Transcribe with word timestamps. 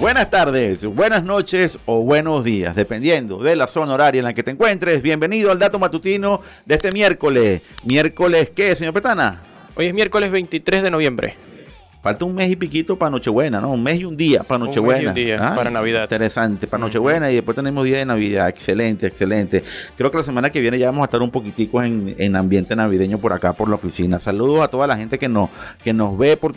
Buenas 0.00 0.30
tardes, 0.30 0.86
buenas 0.86 1.22
noches 1.24 1.78
o 1.84 2.02
buenos 2.02 2.42
días, 2.42 2.74
dependiendo 2.74 3.36
de 3.42 3.54
la 3.54 3.66
zona 3.66 3.92
horaria 3.92 4.20
en 4.20 4.24
la 4.24 4.32
que 4.32 4.42
te 4.42 4.50
encuentres. 4.50 5.02
Bienvenido 5.02 5.50
al 5.50 5.58
dato 5.58 5.78
matutino 5.78 6.40
de 6.64 6.76
este 6.76 6.90
miércoles. 6.90 7.60
¿Miércoles 7.84 8.50
qué, 8.56 8.74
señor 8.74 8.94
Petana? 8.94 9.42
Hoy 9.76 9.88
es 9.88 9.94
miércoles 9.94 10.30
23 10.30 10.84
de 10.84 10.90
noviembre. 10.90 11.36
Falta 12.00 12.24
un 12.24 12.34
mes 12.34 12.50
y 12.50 12.56
piquito 12.56 12.96
para 12.96 13.10
Nochebuena, 13.10 13.60
¿no? 13.60 13.72
Un 13.72 13.82
mes 13.82 14.00
y 14.00 14.06
un 14.06 14.16
día 14.16 14.42
para 14.42 14.58
Nochebuena. 14.58 15.10
Un 15.10 15.14
mes 15.14 15.16
y 15.16 15.20
un 15.20 15.36
día 15.36 15.54
para 15.54 15.70
Navidad. 15.70 16.04
Interesante, 16.04 16.66
para 16.66 16.82
Nochebuena 16.82 17.30
y 17.30 17.34
después 17.34 17.54
tenemos 17.54 17.84
día 17.84 17.98
de 17.98 18.06
Navidad. 18.06 18.48
Excelente, 18.48 19.06
excelente. 19.06 19.62
Creo 19.98 20.10
que 20.10 20.16
la 20.16 20.22
semana 20.22 20.48
que 20.48 20.62
viene 20.62 20.78
ya 20.78 20.86
vamos 20.86 21.02
a 21.02 21.04
estar 21.04 21.20
un 21.20 21.30
poquitico 21.30 21.82
en, 21.82 22.36
ambiente 22.36 22.74
navideño 22.74 23.18
por 23.18 23.34
acá, 23.34 23.52
por 23.52 23.68
la 23.68 23.74
oficina. 23.74 24.18
Saludos 24.18 24.60
a 24.60 24.68
toda 24.68 24.86
la 24.86 24.96
gente 24.96 25.18
que 25.18 25.28
nos, 25.28 25.50
que 25.84 25.92
nos 25.92 26.16
ve 26.16 26.38
por, 26.38 26.54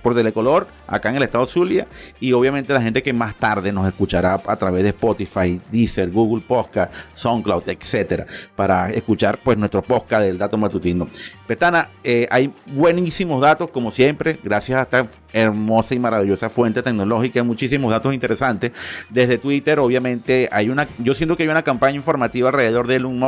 por 0.00 0.14
Telecolor, 0.14 0.66
acá 0.86 1.10
en 1.10 1.16
el 1.16 1.22
estado 1.22 1.44
Zulia, 1.44 1.86
y 2.18 2.32
obviamente 2.32 2.72
la 2.72 2.80
gente 2.80 3.02
que 3.02 3.12
más 3.12 3.34
tarde 3.34 3.72
nos 3.72 3.86
escuchará 3.86 4.40
a 4.46 4.56
través 4.56 4.84
de 4.84 4.90
Spotify, 4.90 5.60
Deezer, 5.70 6.10
Google 6.10 6.42
Podcast, 6.46 6.94
SoundCloud, 7.12 7.68
etcétera, 7.68 8.26
para 8.56 8.90
escuchar 8.90 9.38
pues 9.44 9.58
nuestro 9.58 9.82
podcast 9.82 10.22
del 10.22 10.38
dato 10.38 10.56
matutino. 10.56 11.08
Petana, 11.46 11.90
eh, 12.04 12.26
hay 12.30 12.52
buenísimos 12.66 13.40
datos, 13.42 13.70
como 13.70 13.90
siempre, 13.90 14.38
gracias 14.42 14.77
esta 14.82 15.06
hermosa 15.32 15.94
y 15.94 15.98
maravillosa 15.98 16.48
fuente 16.48 16.82
tecnológica, 16.82 17.42
muchísimos 17.42 17.90
datos 17.90 18.14
interesantes. 18.14 18.72
Desde 19.10 19.38
Twitter, 19.38 19.78
obviamente, 19.78 20.48
hay 20.50 20.70
una, 20.70 20.88
yo 20.98 21.14
siento 21.14 21.36
que 21.36 21.42
hay 21.42 21.48
una 21.48 21.62
campaña 21.62 21.96
informativa 21.96 22.48
alrededor 22.48 22.86
de 22.86 22.96
Elon. 22.96 23.18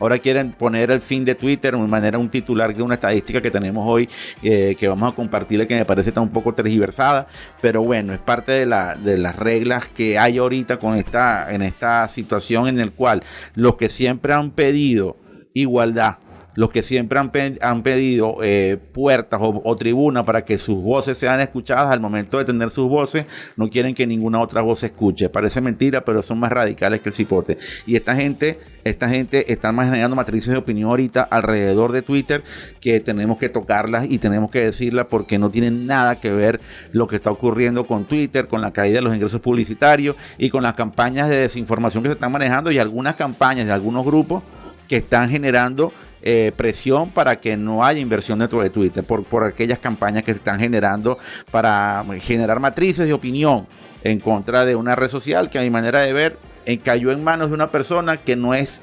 Ahora 0.00 0.18
quieren 0.18 0.52
poner 0.52 0.90
el 0.90 1.00
fin 1.00 1.24
de 1.24 1.34
Twitter 1.34 1.76
de 1.76 1.86
manera 1.86 2.18
un 2.18 2.28
titular 2.28 2.74
de 2.74 2.82
una 2.82 2.94
estadística 2.94 3.40
que 3.40 3.50
tenemos 3.50 3.84
hoy, 3.86 4.08
eh, 4.42 4.76
que 4.78 4.88
vamos 4.88 5.12
a 5.12 5.16
compartirle, 5.16 5.66
que 5.66 5.76
me 5.76 5.84
parece 5.84 6.10
está 6.10 6.20
un 6.20 6.30
poco 6.30 6.54
tergiversada, 6.54 7.26
pero 7.60 7.82
bueno, 7.82 8.14
es 8.14 8.20
parte 8.20 8.52
de, 8.52 8.66
la, 8.66 8.94
de 8.94 9.18
las 9.18 9.36
reglas 9.36 9.88
que 9.88 10.18
hay 10.18 10.38
ahorita 10.38 10.78
con 10.78 10.96
esta, 10.96 11.52
en 11.52 11.62
esta 11.62 12.08
situación 12.08 12.68
en 12.68 12.80
el 12.80 12.92
cual 12.92 13.22
los 13.54 13.76
que 13.76 13.88
siempre 13.88 14.32
han 14.32 14.50
pedido 14.50 15.16
igualdad 15.52 16.18
los 16.56 16.70
que 16.70 16.82
siempre 16.82 17.20
han, 17.20 17.82
pedido 17.82 18.38
eh, 18.42 18.78
puertas 18.92 19.40
o, 19.42 19.76
tribunas 19.76 20.24
para 20.24 20.44
que 20.44 20.58
sus 20.58 20.82
voces 20.82 21.16
sean 21.16 21.38
escuchadas 21.40 21.92
al 21.92 22.00
momento 22.00 22.38
de 22.38 22.44
tener 22.44 22.70
sus 22.70 22.88
voces, 22.88 23.26
no 23.56 23.68
quieren 23.68 23.94
que 23.94 24.06
ninguna 24.06 24.40
otra 24.40 24.62
voz 24.62 24.80
se 24.80 24.86
escuche. 24.86 25.28
Parece 25.28 25.60
mentira, 25.60 26.04
pero 26.04 26.22
son 26.22 26.40
más 26.40 26.50
radicales 26.50 27.00
que 27.00 27.10
el 27.10 27.14
cipote. 27.14 27.58
Y 27.86 27.94
esta 27.94 28.16
gente, 28.16 28.58
esta 28.84 29.08
gente 29.08 29.52
está 29.52 29.72
generando 29.72 30.16
matrices 30.16 30.52
de 30.52 30.58
opinión 30.58 30.90
ahorita 30.90 31.22
alrededor 31.22 31.92
de 31.92 32.02
Twitter 32.02 32.42
que 32.80 33.00
tenemos 33.00 33.36
que 33.36 33.48
tocarlas 33.48 34.06
y 34.10 34.18
tenemos 34.18 34.50
que 34.50 34.60
decirlas 34.60 35.06
porque 35.10 35.38
no 35.38 35.50
tienen 35.50 35.86
nada 35.86 36.18
que 36.18 36.30
ver 36.30 36.60
lo 36.92 37.06
que 37.06 37.16
está 37.16 37.30
ocurriendo 37.30 37.84
con 37.84 38.04
Twitter, 38.06 38.48
con 38.48 38.62
la 38.62 38.72
caída 38.72 38.96
de 38.96 39.02
los 39.02 39.14
ingresos 39.14 39.40
publicitarios 39.40 40.16
y 40.38 40.48
con 40.48 40.62
las 40.62 40.74
campañas 40.74 41.28
de 41.28 41.36
desinformación 41.36 42.02
que 42.02 42.08
se 42.08 42.14
están 42.14 42.32
manejando 42.32 42.70
y 42.70 42.78
algunas 42.78 43.16
campañas 43.16 43.66
de 43.66 43.72
algunos 43.72 44.04
grupos 44.04 44.42
que 44.88 44.96
están 44.96 45.30
generando 45.30 45.92
eh, 46.22 46.52
presión 46.56 47.10
para 47.10 47.36
que 47.36 47.56
no 47.56 47.84
haya 47.84 48.00
inversión 48.00 48.38
dentro 48.38 48.60
de 48.60 48.70
Twitter, 48.70 49.04
por, 49.04 49.24
por 49.24 49.44
aquellas 49.44 49.78
campañas 49.78 50.24
que 50.24 50.32
se 50.32 50.38
están 50.38 50.58
generando 50.58 51.18
para 51.50 52.04
generar 52.20 52.58
matrices 52.58 53.06
de 53.06 53.12
opinión 53.12 53.66
en 54.02 54.20
contra 54.20 54.64
de 54.64 54.74
una 54.74 54.96
red 54.96 55.08
social 55.08 55.50
que 55.50 55.58
a 55.58 55.62
mi 55.62 55.70
manera 55.70 56.00
de 56.00 56.12
ver 56.12 56.38
eh, 56.64 56.78
cayó 56.78 57.12
en 57.12 57.22
manos 57.22 57.48
de 57.48 57.54
una 57.54 57.68
persona 57.68 58.16
que 58.16 58.34
no 58.34 58.54
es 58.54 58.80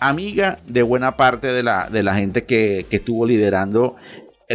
amiga 0.00 0.58
de 0.66 0.82
buena 0.82 1.16
parte 1.16 1.46
de 1.46 1.62
la, 1.62 1.88
de 1.88 2.02
la 2.02 2.14
gente 2.14 2.44
que, 2.44 2.84
que 2.90 2.96
estuvo 2.96 3.24
liderando 3.24 3.96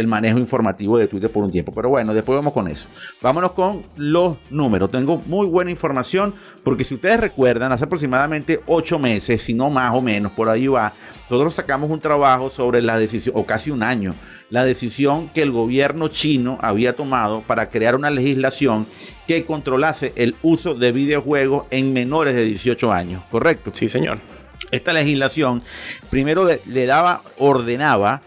el 0.00 0.08
manejo 0.08 0.38
informativo 0.38 0.98
de 0.98 1.06
Twitter 1.06 1.30
por 1.30 1.44
un 1.44 1.50
tiempo. 1.50 1.72
Pero 1.72 1.88
bueno, 1.88 2.12
después 2.12 2.36
vamos 2.36 2.52
con 2.52 2.68
eso. 2.68 2.88
Vámonos 3.22 3.52
con 3.52 3.82
los 3.96 4.36
números. 4.50 4.90
Tengo 4.90 5.22
muy 5.26 5.46
buena 5.46 5.70
información 5.70 6.34
porque 6.64 6.84
si 6.84 6.94
ustedes 6.94 7.20
recuerdan, 7.20 7.72
hace 7.72 7.84
aproximadamente 7.84 8.60
ocho 8.66 8.98
meses, 8.98 9.42
si 9.42 9.54
no 9.54 9.70
más 9.70 9.94
o 9.94 10.02
menos, 10.02 10.32
por 10.32 10.48
ahí 10.48 10.66
va, 10.66 10.92
nosotros 11.28 11.54
sacamos 11.54 11.90
un 11.90 12.00
trabajo 12.00 12.50
sobre 12.50 12.82
la 12.82 12.98
decisión, 12.98 13.36
o 13.36 13.46
casi 13.46 13.70
un 13.70 13.82
año, 13.82 14.14
la 14.50 14.64
decisión 14.64 15.28
que 15.28 15.42
el 15.42 15.52
gobierno 15.52 16.08
chino 16.08 16.58
había 16.60 16.96
tomado 16.96 17.42
para 17.42 17.70
crear 17.70 17.94
una 17.94 18.10
legislación 18.10 18.86
que 19.28 19.44
controlase 19.44 20.12
el 20.16 20.34
uso 20.42 20.74
de 20.74 20.90
videojuegos 20.90 21.66
en 21.70 21.92
menores 21.92 22.34
de 22.34 22.44
18 22.44 22.92
años, 22.92 23.22
¿correcto? 23.30 23.70
Sí, 23.72 23.88
señor. 23.88 24.18
Esta 24.72 24.92
legislación 24.92 25.62
primero 26.10 26.48
le 26.66 26.86
daba, 26.86 27.22
ordenaba 27.38 28.22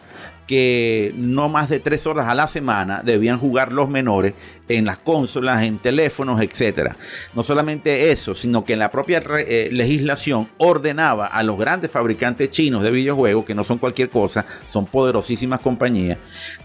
que 0.54 1.16
no 1.18 1.50
más 1.50 1.68
de 1.68 1.80
tres 1.80 2.06
horas 2.06 2.28
a 2.28 2.36
la 2.36 2.46
semana 2.46 3.02
debían 3.04 3.40
jugar 3.40 3.74
los 3.74 3.90
menores 3.90 4.36
en 4.70 4.86
las 4.86 5.00
consolas, 5.00 5.64
en 5.64 5.80
teléfonos, 5.80 6.40
etc. 6.44 6.92
No 7.34 7.42
solamente 7.42 8.12
eso, 8.12 8.36
sino 8.36 8.64
que 8.64 8.78
la 8.78 8.92
propia 8.92 9.24
eh, 9.40 9.70
legislación 9.72 10.48
ordenaba 10.60 11.26
a 11.26 11.42
los 11.42 11.58
grandes 11.58 11.90
fabricantes 11.90 12.52
chinos 12.52 12.84
de 12.84 12.92
videojuegos, 12.92 13.46
que 13.46 13.56
no 13.56 13.64
son 13.64 13.80
cualquier 13.80 14.12
cosa, 14.12 14.46
son 14.68 14.86
poderosísimas 14.86 15.60
compañías, 15.60 16.20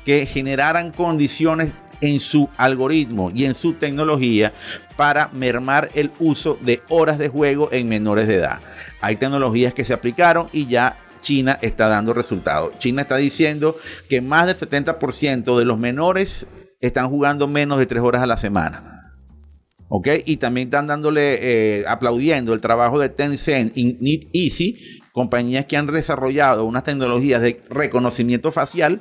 que 0.04 0.26
generaran 0.26 0.92
condiciones 0.92 1.72
en 2.02 2.20
su 2.20 2.50
algoritmo 2.58 3.30
y 3.34 3.46
en 3.46 3.54
su 3.54 3.72
tecnología 3.72 4.52
para 4.98 5.28
mermar 5.28 5.88
el 5.94 6.12
uso 6.18 6.58
de 6.60 6.82
horas 6.90 7.16
de 7.18 7.30
juego 7.30 7.70
en 7.72 7.88
menores 7.88 8.28
de 8.28 8.34
edad. 8.34 8.60
Hay 9.00 9.16
tecnologías 9.16 9.72
que 9.72 9.86
se 9.86 9.94
aplicaron 9.94 10.50
y 10.52 10.66
ya 10.66 10.98
China 11.20 11.58
está 11.62 11.88
dando 11.88 12.12
resultados. 12.12 12.78
China 12.78 13.02
está 13.02 13.16
diciendo 13.16 13.76
que 14.08 14.20
más 14.20 14.46
del 14.46 14.56
70% 14.56 15.58
de 15.58 15.64
los 15.64 15.78
menores 15.78 16.46
están 16.80 17.08
jugando 17.08 17.48
menos 17.48 17.78
de 17.78 17.86
3 17.86 18.02
horas 18.02 18.22
a 18.22 18.26
la 18.26 18.36
semana. 18.36 19.14
¿Ok? 19.88 20.08
Y 20.26 20.36
también 20.36 20.68
están 20.68 20.86
dándole, 20.86 21.38
eh, 21.80 21.84
aplaudiendo 21.88 22.52
el 22.52 22.60
trabajo 22.60 22.98
de 22.98 23.08
Tencent 23.08 23.76
y 23.76 23.96
Need 24.00 24.28
Easy 24.32 25.00
compañías 25.18 25.64
que 25.64 25.76
han 25.76 25.88
desarrollado 25.88 26.64
unas 26.64 26.84
tecnologías 26.84 27.42
de 27.42 27.60
reconocimiento 27.70 28.52
facial 28.52 29.00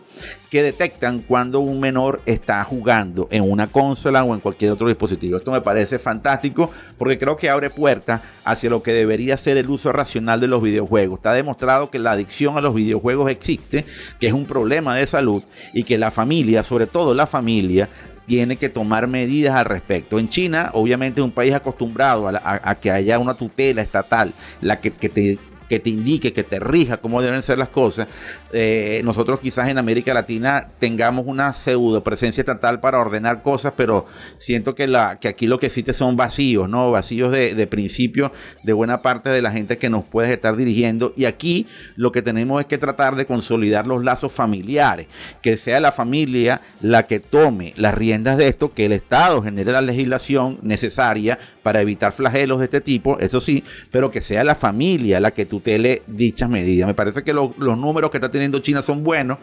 que 0.49 0.63
detectan 0.63 1.19
cuando 1.19 1.59
un 1.59 1.79
menor 1.79 2.21
está 2.25 2.63
jugando 2.63 3.27
en 3.29 3.43
una 3.43 3.67
consola 3.67 4.23
o 4.23 4.33
en 4.33 4.39
cualquier 4.39 4.71
otro 4.71 4.87
dispositivo. 4.87 5.37
Esto 5.37 5.51
me 5.51 5.61
parece 5.61 5.99
fantástico 5.99 6.71
porque 6.97 7.19
creo 7.19 7.37
que 7.37 7.51
abre 7.51 7.69
puertas 7.69 8.21
hacia 8.45 8.71
lo 8.71 8.81
que 8.81 8.93
debería 8.93 9.37
ser 9.37 9.57
el 9.57 9.69
uso 9.69 9.91
racional 9.91 10.39
de 10.39 10.47
los 10.47 10.63
videojuegos. 10.63 11.19
Está 11.19 11.33
demostrado 11.33 11.91
que 11.91 11.99
la 11.99 12.13
adicción 12.13 12.57
a 12.57 12.61
los 12.61 12.73
videojuegos 12.73 13.29
existe, 13.29 13.85
que 14.19 14.25
es 14.25 14.33
un 14.33 14.47
problema 14.47 14.95
de 14.95 15.05
salud 15.05 15.43
y 15.71 15.83
que 15.83 15.99
la 15.99 16.09
familia, 16.09 16.63
sobre 16.63 16.87
todo 16.87 17.13
la 17.13 17.27
familia, 17.27 17.89
tiene 18.25 18.55
que 18.55 18.69
tomar 18.69 19.07
medidas 19.07 19.53
al 19.55 19.65
respecto. 19.65 20.17
En 20.17 20.29
China, 20.29 20.71
obviamente, 20.73 21.21
es 21.21 21.25
un 21.25 21.31
país 21.31 21.53
acostumbrado 21.53 22.27
a, 22.27 22.75
que 22.75 22.89
haya 22.89 23.19
una 23.19 23.35
tutela 23.35 23.83
estatal, 23.83 24.33
la 24.61 24.81
que, 24.81 24.89
te 24.89 25.37
que 25.69 25.79
te 25.79 25.89
indique, 25.89 26.33
que 26.33 26.43
te 26.43 26.59
rija 26.59 26.97
cómo 26.97 27.21
deben 27.21 27.43
ser 27.43 27.57
las 27.57 27.69
cosas. 27.69 28.07
Eh, 28.53 29.01
nosotros 29.03 29.39
quizás 29.39 29.69
en 29.69 29.77
América 29.77 30.13
Latina 30.13 30.67
tengamos 30.79 31.25
una 31.27 31.53
pseudo 31.53 32.03
presencia 32.03 32.41
estatal 32.41 32.79
para 32.79 32.99
ordenar 32.99 33.41
cosas, 33.41 33.73
pero 33.75 34.05
siento 34.37 34.75
que, 34.75 34.87
la, 34.87 35.19
que 35.19 35.27
aquí 35.27 35.47
lo 35.47 35.59
que 35.59 35.67
existe 35.67 35.93
son 35.93 36.15
vacíos, 36.15 36.69
¿no? 36.69 36.91
Vacíos 36.91 37.31
de, 37.31 37.67
principio 37.67 38.31
de 38.63 38.73
buena 38.73 39.01
parte 39.01 39.29
de 39.29 39.41
la 39.41 39.51
gente 39.51 39.77
que 39.77 39.89
nos 39.89 40.05
puede 40.05 40.31
estar 40.33 40.55
dirigiendo. 40.55 41.13
Y 41.17 41.25
aquí 41.25 41.67
lo 41.95 42.11
que 42.11 42.21
tenemos 42.21 42.61
es 42.61 42.67
que 42.67 42.77
tratar 42.77 43.15
de 43.15 43.25
consolidar 43.25 43.87
los 43.87 44.03
lazos 44.03 44.31
familiares, 44.31 45.07
que 45.41 45.57
sea 45.57 45.79
la 45.79 45.91
familia 45.91 46.61
la 46.81 47.03
que 47.03 47.19
tome 47.19 47.73
las 47.75 47.93
riendas 47.93 48.37
de 48.37 48.47
esto, 48.47 48.73
que 48.73 48.85
el 48.85 48.93
Estado 48.93 49.41
genere 49.41 49.71
la 49.71 49.81
legislación 49.81 50.59
necesaria 50.61 51.37
para 51.63 51.81
evitar 51.81 52.13
flagelos 52.13 52.59
de 52.59 52.65
este 52.65 52.79
tipo, 52.79 53.19
eso 53.19 53.41
sí, 53.41 53.63
pero 53.91 54.09
que 54.09 54.21
sea 54.21 54.45
la 54.45 54.55
familia 54.55 55.19
la 55.19 55.31
que 55.31 55.45
tutele 55.57 56.03
dichas 56.07 56.49
medidas. 56.49 56.87
Me 56.87 56.93
parece 56.93 57.23
que 57.23 57.33
los 57.33 57.57
números 57.57 58.11
que 58.11 58.17
está 58.17 58.29
teniendo 58.29 58.59
China 58.59 58.81
son 58.81 59.03
buenos 59.03 59.37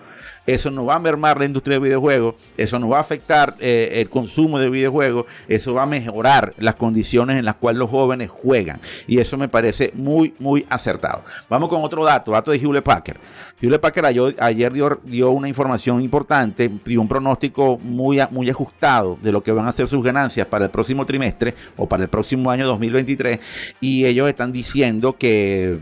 eso 0.47 0.71
no 0.71 0.85
va 0.85 0.97
a 0.97 0.99
mermar 0.99 1.39
la 1.39 1.47
industria 1.47 1.79
de 1.79 1.85
videojuegos, 1.85 2.35
eso 2.57 2.79
no 2.79 2.89
va 2.89 2.99
a 2.99 3.01
afectar 3.01 3.57
eh, 3.61 3.93
el 3.95 4.09
consumo 4.09 4.59
de 4.59 4.69
videojuegos, 4.69 5.27
eso 5.49 5.75
va 5.75 5.85
a 5.85 5.87
mejorar 5.87 6.55
las 6.59 6.75
condiciones 6.75 7.39
en 7.39 7.45
las 7.45 7.57
cuales 7.57 7.79
los 7.79 7.91
jóvenes 7.91 8.31
juegan. 8.31 8.81
Y 9.07 9.19
eso 9.19 9.37
me 9.37 9.49
parece 9.49 9.93
muy, 9.95 10.35
muy 10.39 10.67
acertado. 10.69 11.25
Vamos 11.49 11.69
con 11.69 11.83
otro 11.83 12.05
dato, 12.05 12.33
dato 12.33 12.51
de 12.51 12.59
Hewlett 12.59 12.85
Packard. 12.85 13.19
Hewlett 13.61 13.81
Packard 13.81 14.07
ayer, 14.39 14.73
dio, 14.73 15.31
una 15.31 15.49
información 15.49 16.03
importante, 16.03 16.71
dio 16.85 17.01
un 17.01 17.09
pronóstico 17.09 17.79
muy, 17.79 18.21
muy 18.31 18.51
ajustado 18.51 19.19
de 19.23 19.33
lo 19.33 19.43
que 19.43 19.53
van 19.53 19.67
a 19.67 19.73
ser 19.73 19.89
sus 19.89 20.03
ganancias 20.03 20.47
para 20.47 20.67
el 20.67 20.71
próximo 20.71 21.07
trimestre 21.07 21.55
o 21.77 21.89
para 21.89 22.03
el 22.03 22.09
próximo 22.11 22.51
año 22.51 22.67
2023. 22.67 23.41
Y 23.81 24.05
ellos 24.05 24.29
están 24.29 24.53
diciendo 24.53 25.17
que 25.17 25.79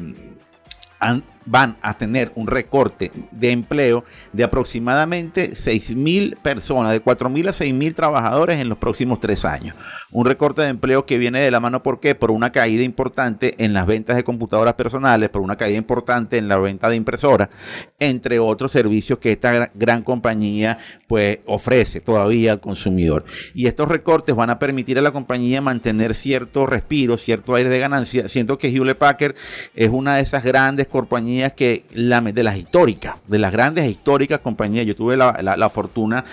han 1.00 1.24
van 1.44 1.76
a 1.82 1.96
tener 1.98 2.32
un 2.34 2.46
recorte 2.46 3.10
de 3.30 3.50
empleo 3.50 4.04
de 4.32 4.44
aproximadamente 4.44 5.54
6 5.54 5.96
mil 5.96 6.36
personas, 6.42 6.92
de 6.92 7.00
4 7.00 7.30
mil 7.30 7.48
a 7.48 7.52
6 7.52 7.74
mil 7.74 7.94
trabajadores 7.94 8.60
en 8.60 8.68
los 8.68 8.78
próximos 8.78 9.20
tres 9.20 9.44
años. 9.44 9.74
Un 10.10 10.26
recorte 10.26 10.62
de 10.62 10.68
empleo 10.68 11.06
que 11.06 11.18
viene 11.18 11.40
de 11.40 11.50
la 11.50 11.60
mano, 11.60 11.82
¿por 11.82 12.00
qué? 12.00 12.14
Por 12.14 12.30
una 12.30 12.52
caída 12.52 12.82
importante 12.82 13.54
en 13.58 13.72
las 13.72 13.86
ventas 13.86 14.16
de 14.16 14.24
computadoras 14.24 14.74
personales, 14.74 15.30
por 15.30 15.42
una 15.42 15.56
caída 15.56 15.78
importante 15.78 16.38
en 16.38 16.48
la 16.48 16.58
venta 16.58 16.88
de 16.88 16.96
impresoras, 16.96 17.48
entre 17.98 18.38
otros 18.38 18.72
servicios 18.72 19.18
que 19.18 19.32
esta 19.32 19.70
gran 19.74 20.02
compañía 20.02 20.78
pues 21.06 21.38
ofrece 21.46 22.00
todavía 22.00 22.52
al 22.52 22.60
consumidor. 22.60 23.24
Y 23.54 23.66
estos 23.66 23.88
recortes 23.88 24.34
van 24.34 24.50
a 24.50 24.58
permitir 24.58 24.98
a 24.98 25.02
la 25.02 25.12
compañía 25.12 25.60
mantener 25.60 26.14
cierto 26.14 26.66
respiro, 26.66 27.16
cierto 27.16 27.54
aire 27.54 27.68
de 27.68 27.78
ganancia. 27.78 28.28
Siento 28.28 28.58
que 28.58 28.68
Hewlett 28.68 28.98
Packard 28.98 29.34
es 29.74 29.90
una 29.90 30.16
de 30.16 30.22
esas 30.22 30.44
grandes 30.44 30.88
compañías 30.88 31.31
que, 31.54 31.84
la, 31.94 32.20
de 32.20 32.42
las 32.42 32.56
históricas, 32.56 33.16
de 33.26 33.38
las 33.38 33.52
grandes 33.52 33.84
e 33.84 33.90
históricas 33.90 34.40
compañías. 34.40 34.86
Yo 34.86 34.96
tuve 34.96 35.16
la, 35.16 35.70
fortuna 35.70 36.24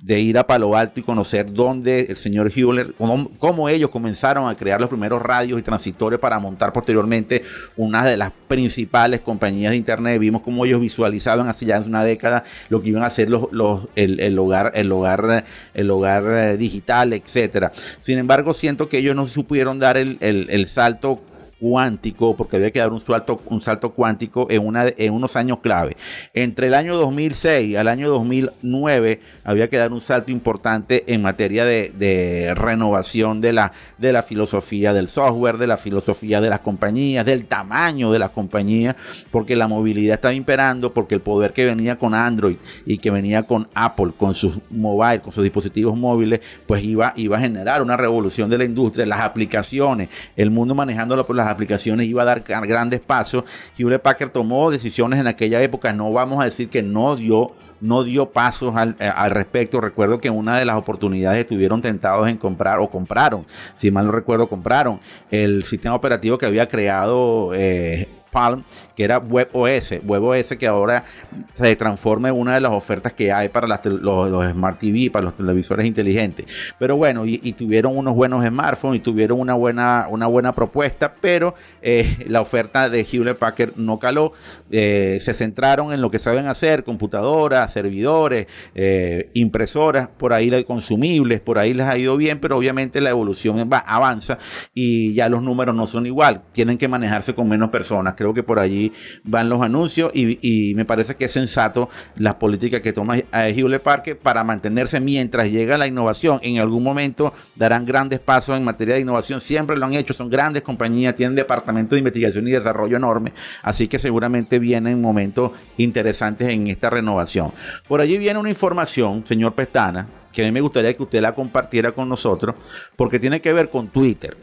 de 0.00 0.20
ir 0.20 0.38
a 0.38 0.46
Palo 0.46 0.76
Alto 0.76 1.00
y 1.00 1.02
conocer 1.02 1.52
dónde 1.52 2.06
el 2.08 2.16
señor 2.16 2.50
Hewlett, 2.54 2.94
cómo, 3.38 3.68
ellos 3.68 3.90
comenzaron 3.90 4.48
a 4.48 4.56
crear 4.56 4.80
los 4.80 4.88
primeros 4.88 5.22
radios 5.22 5.58
y 5.58 5.62
transitores 5.62 6.18
para 6.18 6.38
montar 6.38 6.72
posteriormente 6.72 7.42
una 7.76 8.04
de 8.04 8.16
las 8.16 8.32
principales 8.48 9.20
compañías 9.20 9.70
de 9.70 9.76
Internet. 9.76 10.18
Vimos 10.18 10.42
cómo 10.42 10.64
ellos 10.64 10.80
visualizaban 10.80 11.48
hace 11.48 11.66
ya 11.66 11.80
una 11.80 12.02
década 12.02 12.44
lo 12.68 12.82
que 12.82 12.88
iban 12.88 13.02
a 13.02 13.06
hacer 13.06 13.30
los, 13.30 13.48
el, 13.94 14.38
hogar, 14.38 14.72
el 14.74 14.90
hogar, 14.90 15.44
el 15.74 15.90
hogar 15.90 16.24
eh, 16.26 16.56
digital, 16.56 17.12
etcétera. 17.12 17.72
Sin 18.00 18.18
embargo, 18.18 18.54
siento 18.54 18.88
que 18.88 18.98
ellos 18.98 19.14
no 19.14 19.28
supieron 19.28 19.78
dar 19.78 19.96
el 19.96 20.66
salto 20.68 21.20
cuántico, 21.60 22.36
porque 22.36 22.56
había 22.56 22.70
que 22.70 22.78
dar 22.78 22.92
un 22.92 23.00
salto, 23.00 23.40
un 23.46 23.60
salto 23.60 23.90
cuántico 23.90 24.46
en, 24.50 24.66
una, 24.66 24.86
en 24.96 25.12
unos 25.12 25.36
años 25.36 25.58
clave. 25.60 25.96
Entre 26.34 26.68
el 26.68 26.74
año 26.74 26.96
2006 26.96 27.76
al 27.76 27.88
año 27.88 28.08
2009 28.10 29.20
había 29.44 29.68
que 29.68 29.76
dar 29.76 29.92
un 29.92 30.00
salto 30.00 30.30
importante 30.32 31.04
en 31.06 31.22
materia 31.22 31.64
de, 31.64 32.54
renovación 32.54 33.40
de 33.40 33.52
la, 33.52 33.72
de 33.98 34.12
la 34.12 34.22
filosofía 34.22 34.92
del 34.92 35.08
software, 35.08 35.58
de 35.58 35.66
la 35.66 35.76
filosofía 35.76 36.40
de 36.40 36.50
las 36.50 36.60
compañías, 36.60 37.24
del 37.24 37.46
tamaño 37.46 38.10
de 38.10 38.18
las 38.18 38.30
compañías, 38.30 38.96
porque 39.30 39.56
la 39.56 39.68
movilidad 39.68 40.14
estaba 40.14 40.34
imperando, 40.34 40.92
porque 40.92 41.14
el 41.14 41.20
poder 41.20 41.52
que 41.52 41.66
venía 41.66 41.96
con 41.96 42.14
Android 42.14 42.56
y 42.86 42.98
que 42.98 43.10
venía 43.10 43.42
con 43.44 43.68
Apple, 43.74 44.12
con 44.16 44.34
sus 44.34 44.58
mobile, 44.70 45.20
con 45.20 45.32
sus 45.32 45.42
dispositivos 45.42 45.98
móviles, 45.98 46.40
pues 46.66 46.82
iba, 46.84 47.12
iba 47.16 47.36
a 47.36 47.40
generar 47.40 47.82
una 47.82 47.96
revolución 47.96 48.50
de 48.50 48.58
la 48.58 48.64
industria, 48.64 49.06
las 49.06 49.20
aplicaciones, 49.20 50.08
el 50.36 50.50
mundo 50.50 50.74
manejándolo 50.74 51.26
por 51.26 51.36
aplicaciones 51.50 52.06
iba 52.06 52.22
a 52.22 52.26
dar 52.26 52.42
grandes 52.42 53.00
pasos. 53.00 53.44
Hewlett 53.76 54.02
Packard 54.02 54.30
tomó 54.30 54.70
decisiones 54.70 55.20
en 55.20 55.26
aquella 55.26 55.62
época, 55.62 55.92
no 55.92 56.12
vamos 56.12 56.40
a 56.40 56.44
decir 56.44 56.68
que 56.68 56.82
no 56.82 57.16
dio 57.16 57.52
no 57.80 58.02
dio 58.02 58.30
pasos 58.30 58.74
al, 58.76 58.96
eh, 58.98 59.10
respecto. 59.28 59.80
Recuerdo 59.80 60.20
que 60.20 60.30
una 60.30 60.58
de 60.58 60.64
las 60.64 60.76
oportunidades 60.76 61.40
estuvieron 61.40 61.80
tentados 61.80 62.28
en 62.28 62.36
comprar, 62.36 62.80
o 62.80 62.90
compraron, 62.90 63.46
si 63.76 63.90
mal 63.90 64.06
no 64.06 64.12
recuerdo, 64.12 64.48
compraron 64.48 65.00
el 65.30 65.62
sistema 65.62 65.94
operativo 65.94 66.38
que 66.38 66.46
había 66.46 66.68
creado 66.68 67.52
eh, 67.54 68.08
Palm, 68.30 68.62
que 68.98 69.04
era 69.04 69.18
WebOS. 69.18 70.00
WebOS 70.04 70.56
que 70.58 70.66
ahora 70.66 71.04
se 71.52 71.76
transforma 71.76 72.30
en 72.30 72.34
una 72.34 72.54
de 72.54 72.60
las 72.60 72.72
ofertas 72.72 73.12
que 73.12 73.30
hay 73.30 73.48
para 73.48 73.68
los, 73.68 74.50
Smart 74.50 74.76
TV, 74.76 75.08
para 75.08 75.26
los 75.26 75.36
televisores 75.36 75.86
inteligentes. 75.86 76.46
Pero 76.80 76.96
bueno, 76.96 77.24
y, 77.24 77.52
tuvieron 77.52 77.96
unos 77.96 78.16
buenos 78.16 78.44
smartphones 78.44 78.98
y 78.98 79.00
tuvieron 79.00 79.38
una 79.38 79.54
buena, 79.54 80.08
una 80.10 80.26
buena 80.26 80.52
propuesta, 80.52 81.14
pero 81.20 81.54
eh, 81.80 82.24
la 82.26 82.40
oferta 82.40 82.90
de 82.90 83.06
Hewlett 83.08 83.38
Packard 83.38 83.76
no 83.76 84.00
caló. 84.00 84.32
Eh, 84.72 85.18
se 85.20 85.32
centraron 85.32 85.92
en 85.92 86.00
lo 86.00 86.10
que 86.10 86.18
saben 86.18 86.46
hacer, 86.46 86.82
computadoras, 86.82 87.72
servidores, 87.72 88.48
eh, 88.74 89.30
impresoras, 89.34 90.08
por 90.08 90.32
ahí 90.32 90.64
consumibles, 90.64 91.38
por 91.40 91.58
ahí 91.58 91.72
les 91.72 91.86
ha 91.86 91.96
ido 91.96 92.16
bien, 92.16 92.40
pero 92.40 92.56
obviamente 92.56 93.00
la 93.00 93.10
evolución 93.10 93.70
va, 93.72 93.78
avanza 93.78 94.38
y 94.74 95.14
ya 95.14 95.28
los 95.28 95.40
números 95.40 95.76
no 95.76 95.86
son 95.86 96.04
igual. 96.04 96.42
Tienen 96.50 96.78
que 96.78 96.88
manejarse 96.88 97.32
con 97.32 97.48
menos 97.48 97.70
personas. 97.70 98.14
Creo 98.16 98.34
que 98.34 98.42
por 98.42 98.58
allí 98.58 98.87
van 99.24 99.48
los 99.48 99.62
anuncios 99.62 100.10
y, 100.14 100.74
me 100.74 100.84
parece 100.84 101.16
que 101.16 101.26
es 101.26 101.32
sensato 101.32 101.88
las 102.16 102.34
políticas 102.34 102.80
que 102.80 102.92
toma 102.92 103.16
Hewlett 103.16 103.82
Parque 103.82 104.14
para 104.14 104.44
mantenerse 104.44 105.00
mientras 105.00 105.50
llega 105.50 105.78
la 105.78 105.86
innovación. 105.86 106.38
En 106.42 106.58
algún 106.58 106.82
momento 106.82 107.32
darán 107.56 107.86
grandes 107.86 108.20
pasos 108.20 108.56
en 108.56 108.64
materia 108.64 108.94
de 108.94 109.00
innovación, 109.00 109.40
siempre 109.40 109.76
lo 109.76 109.86
han 109.86 109.94
hecho, 109.94 110.14
son 110.14 110.30
grandes 110.30 110.62
compañías, 110.62 111.14
tienen 111.14 111.34
departamentos 111.34 111.96
de 111.96 111.98
investigación 111.98 112.46
y 112.48 112.52
desarrollo 112.52 112.96
enorme, 112.96 113.32
así 113.62 113.88
que 113.88 113.98
seguramente 113.98 114.58
vienen 114.58 115.00
momentos 115.00 115.52
interesantes 115.76 116.48
en 116.48 116.68
esta 116.68 116.90
renovación. 116.90 117.52
Por 117.86 118.00
allí 118.00 118.18
viene 118.18 118.38
una 118.38 118.48
información, 118.48 119.24
señor 119.26 119.54
Pestana, 119.54 120.06
que 120.32 120.42
a 120.42 120.44
mí 120.44 120.52
me 120.52 120.60
gustaría 120.60 120.96
que 120.96 121.02
usted 121.02 121.20
la 121.20 121.34
compartiera 121.34 121.92
con 121.92 122.08
nosotros, 122.08 122.54
porque 122.96 123.18
tiene 123.18 123.40
que 123.40 123.52
ver 123.52 123.70
con 123.70 123.88
Twitter. 123.88 124.36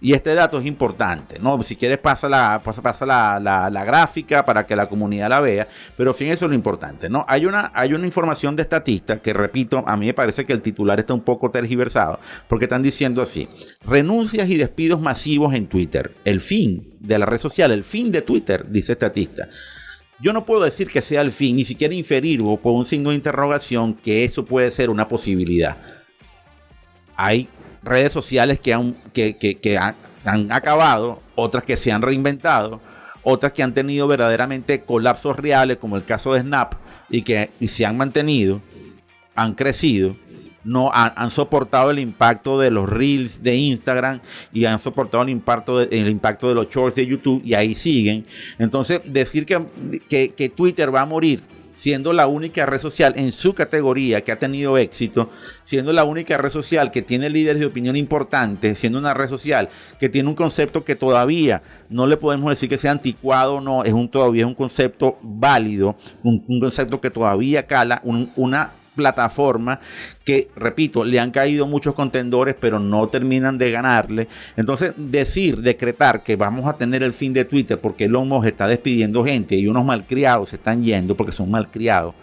Y 0.00 0.12
este 0.12 0.34
dato 0.34 0.58
es 0.58 0.66
importante, 0.66 1.38
¿no? 1.38 1.62
Si 1.62 1.74
quieres 1.74 1.98
pasa 1.98 2.28
la, 2.28 2.60
pasa, 2.62 2.82
pasa 2.82 3.06
la, 3.06 3.40
la, 3.40 3.84
gráfica 3.84 4.44
para 4.44 4.66
que 4.66 4.76
la 4.76 4.88
comunidad 4.88 5.30
la 5.30 5.40
vea, 5.40 5.68
pero 5.96 6.14
es 6.18 6.42
lo 6.42 6.52
importante, 6.52 7.08
¿no? 7.08 7.24
Hay 7.28 7.46
una, 7.46 7.72
hay 7.74 7.94
una 7.94 8.04
información 8.04 8.56
de 8.56 8.62
estatista 8.62 9.22
que, 9.22 9.32
repito, 9.32 9.82
a 9.86 9.96
mí 9.96 10.06
me 10.06 10.14
parece 10.14 10.44
que 10.44 10.52
el 10.52 10.60
titular 10.60 11.00
está 11.00 11.14
un 11.14 11.22
poco 11.22 11.50
tergiversado, 11.50 12.20
porque 12.46 12.66
están 12.66 12.82
diciendo 12.82 13.22
así, 13.22 13.48
renuncias 13.86 14.50
y 14.50 14.56
despidos 14.56 15.00
masivos 15.00 15.54
en 15.54 15.66
Twitter, 15.66 16.14
el 16.24 16.40
fin 16.40 16.94
de 17.00 17.18
la 17.18 17.24
red 17.24 17.38
social, 17.38 17.70
el 17.70 17.82
fin 17.82 18.12
de 18.12 18.20
Twitter, 18.20 18.66
dice 18.68 18.92
estatista. 18.92 19.48
Yo 20.20 20.32
no 20.32 20.44
puedo 20.46 20.64
decir 20.64 20.88
que 20.88 21.02
sea 21.02 21.20
el 21.20 21.30
fin, 21.30 21.56
ni 21.56 21.64
siquiera 21.64 21.94
inferir 21.94 22.40
o 22.42 22.56
por 22.56 22.72
un 22.72 22.86
signo 22.86 23.10
de 23.10 23.16
interrogación 23.16 23.94
que 23.94 24.24
eso 24.24 24.44
puede 24.44 24.70
ser 24.70 24.88
una 24.88 25.08
posibilidad. 25.08 25.76
Hay 27.16 27.48
redes 27.86 28.12
sociales 28.12 28.60
que 28.60 28.74
han, 28.74 28.94
que, 29.12 29.78
han, 30.24 30.52
acabado, 30.52 31.22
otras 31.34 31.64
que 31.64 31.76
se 31.76 31.92
han 31.92 32.02
reinventado, 32.02 32.80
otras 33.22 33.52
que 33.52 33.62
han 33.62 33.74
tenido 33.74 34.06
verdaderamente 34.06 34.82
colapsos 34.82 35.36
reales, 35.36 35.78
como 35.78 35.96
el 35.96 36.04
caso 36.04 36.34
de 36.34 36.40
Snap, 36.40 36.74
y 37.08 37.22
que 37.22 37.50
se 37.66 37.86
han 37.86 37.96
mantenido, 37.96 38.60
han 39.34 39.54
crecido, 39.54 40.16
no 40.64 40.90
han, 40.92 41.30
soportado 41.30 41.92
el 41.92 42.00
impacto 42.00 42.58
de 42.58 42.72
los 42.72 42.88
reels 42.88 43.42
de 43.42 43.54
Instagram 43.54 44.20
y 44.52 44.64
han 44.64 44.80
soportado 44.80 45.22
el 45.22 45.28
impacto 45.28 45.78
de, 45.78 46.00
el 46.00 46.08
impacto 46.08 46.48
de 46.48 46.56
los 46.56 46.68
shorts 46.68 46.96
de 46.96 47.06
YouTube 47.06 47.40
y 47.44 47.54
ahí 47.54 47.76
siguen. 47.76 48.26
Entonces, 48.58 49.00
decir 49.04 49.46
que, 49.46 50.34
que 50.34 50.48
Twitter 50.48 50.92
va 50.92 51.02
a 51.02 51.06
morir 51.06 51.42
siendo 51.76 52.12
la 52.12 52.26
única 52.26 52.66
red 52.66 52.80
social 52.80 53.14
en 53.16 53.30
su 53.30 53.54
categoría 53.54 54.22
que 54.22 54.32
ha 54.32 54.38
tenido 54.38 54.76
éxito, 54.78 55.30
siendo 55.64 55.92
la 55.92 56.04
única 56.04 56.36
red 56.36 56.50
social 56.50 56.90
que 56.90 57.02
tiene 57.02 57.30
líderes 57.30 57.60
de 57.60 57.66
opinión 57.66 57.94
importantes, 57.94 58.78
siendo 58.78 58.98
una 58.98 59.14
red 59.14 59.28
social 59.28 59.68
que 60.00 60.08
tiene 60.08 60.28
un 60.28 60.34
concepto 60.34 60.84
que 60.84 60.96
todavía 60.96 61.62
no 61.88 62.06
le 62.06 62.16
podemos 62.16 62.50
decir 62.50 62.68
que 62.68 62.78
sea 62.78 62.92
anticuado, 62.92 63.60
no, 63.60 63.84
es 63.84 63.92
un 63.92 64.08
todavía 64.08 64.46
un 64.46 64.54
concepto 64.54 65.18
válido, 65.22 65.96
un, 66.24 66.40
concepto 66.58 67.00
que 67.00 67.10
todavía 67.10 67.66
cala, 67.66 68.00
una 68.04 68.72
plataforma 68.96 69.78
que, 70.24 70.48
repito, 70.56 71.04
le 71.04 71.20
han 71.20 71.30
caído 71.30 71.66
muchos 71.66 71.94
contendores, 71.94 72.56
pero 72.58 72.80
no 72.80 73.08
terminan 73.08 73.58
de 73.58 73.70
ganarle. 73.70 74.28
Entonces, 74.56 74.94
decir, 74.96 75.60
decretar 75.60 76.22
que 76.22 76.34
vamos 76.34 76.66
a 76.66 76.76
tener 76.76 77.02
el 77.02 77.12
fin 77.12 77.32
de 77.32 77.44
Twitter 77.44 77.78
porque 77.78 78.06
Elon 78.06 78.28
Musk 78.28 78.46
está 78.46 78.66
despidiendo 78.66 79.24
gente 79.24 79.54
y 79.54 79.68
unos 79.68 79.84
malcriados 79.84 80.50
se 80.50 80.56
están 80.56 80.82
yendo 80.82 81.16
porque 81.16 81.32
son 81.32 81.50
malcriados. 81.50 82.14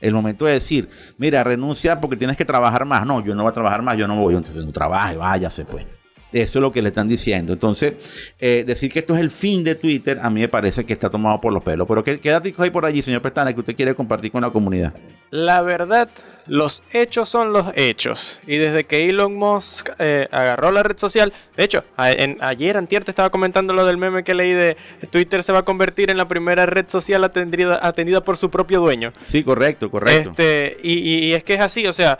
El 0.00 0.14
momento 0.14 0.46
de 0.46 0.52
decir, 0.54 0.88
mira, 1.18 1.42
renuncia 1.44 2.00
porque 2.00 2.16
tienes 2.16 2.36
que 2.36 2.44
trabajar 2.44 2.84
más. 2.84 3.04
No, 3.04 3.24
yo 3.24 3.34
no 3.34 3.42
voy 3.42 3.50
a 3.50 3.52
trabajar 3.52 3.82
más, 3.82 3.98
yo 3.98 4.06
no 4.06 4.16
voy. 4.16 4.34
Entonces, 4.34 4.64
no 4.64 4.72
trabaje, 4.72 5.16
váyase 5.16 5.64
pues. 5.64 5.99
Eso 6.32 6.58
es 6.58 6.62
lo 6.62 6.72
que 6.72 6.82
le 6.82 6.88
están 6.88 7.08
diciendo. 7.08 7.52
Entonces, 7.52 7.94
eh, 8.38 8.64
decir 8.66 8.92
que 8.92 9.00
esto 9.00 9.14
es 9.14 9.20
el 9.20 9.30
fin 9.30 9.64
de 9.64 9.74
Twitter, 9.74 10.18
a 10.22 10.30
mí 10.30 10.40
me 10.40 10.48
parece 10.48 10.84
que 10.84 10.92
está 10.92 11.10
tomado 11.10 11.40
por 11.40 11.52
los 11.52 11.62
pelos. 11.62 11.86
Pero 11.88 12.04
¿qué, 12.04 12.20
qué 12.20 12.30
datos 12.30 12.52
hay 12.58 12.70
por 12.70 12.84
allí, 12.84 13.02
señor 13.02 13.22
Pestana, 13.22 13.52
que 13.52 13.60
usted 13.60 13.76
quiere 13.76 13.94
compartir 13.94 14.30
con 14.30 14.42
la 14.42 14.50
comunidad? 14.50 14.92
La 15.30 15.62
verdad, 15.62 16.08
los 16.46 16.82
hechos 16.92 17.28
son 17.28 17.52
los 17.52 17.66
hechos. 17.76 18.40
Y 18.46 18.56
desde 18.56 18.84
que 18.84 19.08
Elon 19.08 19.34
Musk 19.34 19.90
eh, 19.98 20.28
agarró 20.30 20.72
la 20.72 20.82
red 20.82 20.98
social, 20.98 21.32
de 21.56 21.64
hecho, 21.64 21.84
ayer 21.96 22.76
Antier 22.76 23.04
te 23.04 23.10
estaba 23.10 23.30
comentando 23.30 23.72
lo 23.72 23.84
del 23.84 23.96
meme 23.96 24.24
que 24.24 24.34
leí 24.34 24.52
de 24.52 24.76
Twitter 25.10 25.42
se 25.42 25.52
va 25.52 25.60
a 25.60 25.64
convertir 25.64 26.10
en 26.10 26.16
la 26.16 26.26
primera 26.26 26.66
red 26.66 26.88
social 26.88 27.22
atendida, 27.24 27.78
atendida 27.82 28.22
por 28.22 28.36
su 28.36 28.50
propio 28.50 28.80
dueño. 28.80 29.12
Sí, 29.26 29.42
correcto, 29.44 29.90
correcto. 29.90 30.30
Este, 30.30 30.76
y 30.82 31.32
es 31.32 31.44
que 31.44 31.54
es 31.54 31.60
así, 31.60 31.86
o 31.86 31.92
sea, 31.92 32.18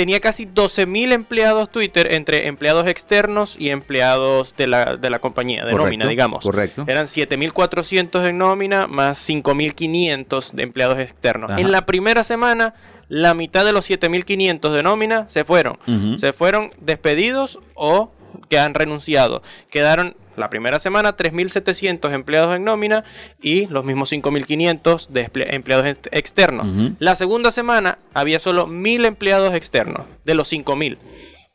tenía 0.00 0.18
casi 0.20 0.46
12.000 0.46 1.12
empleados 1.12 1.70
Twitter 1.70 2.14
entre 2.14 2.46
empleados 2.46 2.86
externos 2.86 3.54
y 3.58 3.68
empleados 3.68 4.56
de 4.56 4.66
la, 4.66 4.96
de 4.96 5.10
la 5.10 5.18
compañía, 5.18 5.66
de 5.66 5.74
nómina, 5.74 6.06
digamos. 6.06 6.42
Correcto. 6.42 6.86
Eran 6.86 7.04
7.400 7.04 8.26
en 8.26 8.38
nómina 8.38 8.86
más 8.86 9.28
5.500 9.28 10.52
de 10.52 10.62
empleados 10.62 10.98
externos. 11.00 11.50
En 11.58 11.70
la 11.70 11.84
primera 11.84 12.24
semana, 12.24 12.72
la 13.08 13.34
mitad 13.34 13.62
de 13.66 13.72
los 13.72 13.90
7.500 13.90 14.70
de 14.70 14.82
nómina 14.82 15.28
se 15.28 15.44
fueron. 15.44 15.78
Se 16.18 16.32
fueron 16.32 16.70
despedidos 16.80 17.58
o 17.74 18.10
que 18.48 18.58
han 18.58 18.74
renunciado. 18.74 19.42
Quedaron 19.70 20.16
la 20.36 20.48
primera 20.50 20.78
semana 20.78 21.16
3.700 21.16 22.12
empleados 22.12 22.56
en 22.56 22.64
nómina 22.64 23.04
y 23.42 23.66
los 23.66 23.84
mismos 23.84 24.12
5.500 24.12 25.08
de 25.08 25.30
empleados 25.50 25.86
externos. 26.12 26.66
La 26.98 27.14
segunda 27.14 27.50
semana 27.50 27.98
había 28.14 28.38
solo 28.38 28.66
1.000 28.66 29.06
empleados 29.06 29.54
externos 29.54 30.06
de 30.24 30.34
los 30.34 30.52
5.000. 30.52 30.98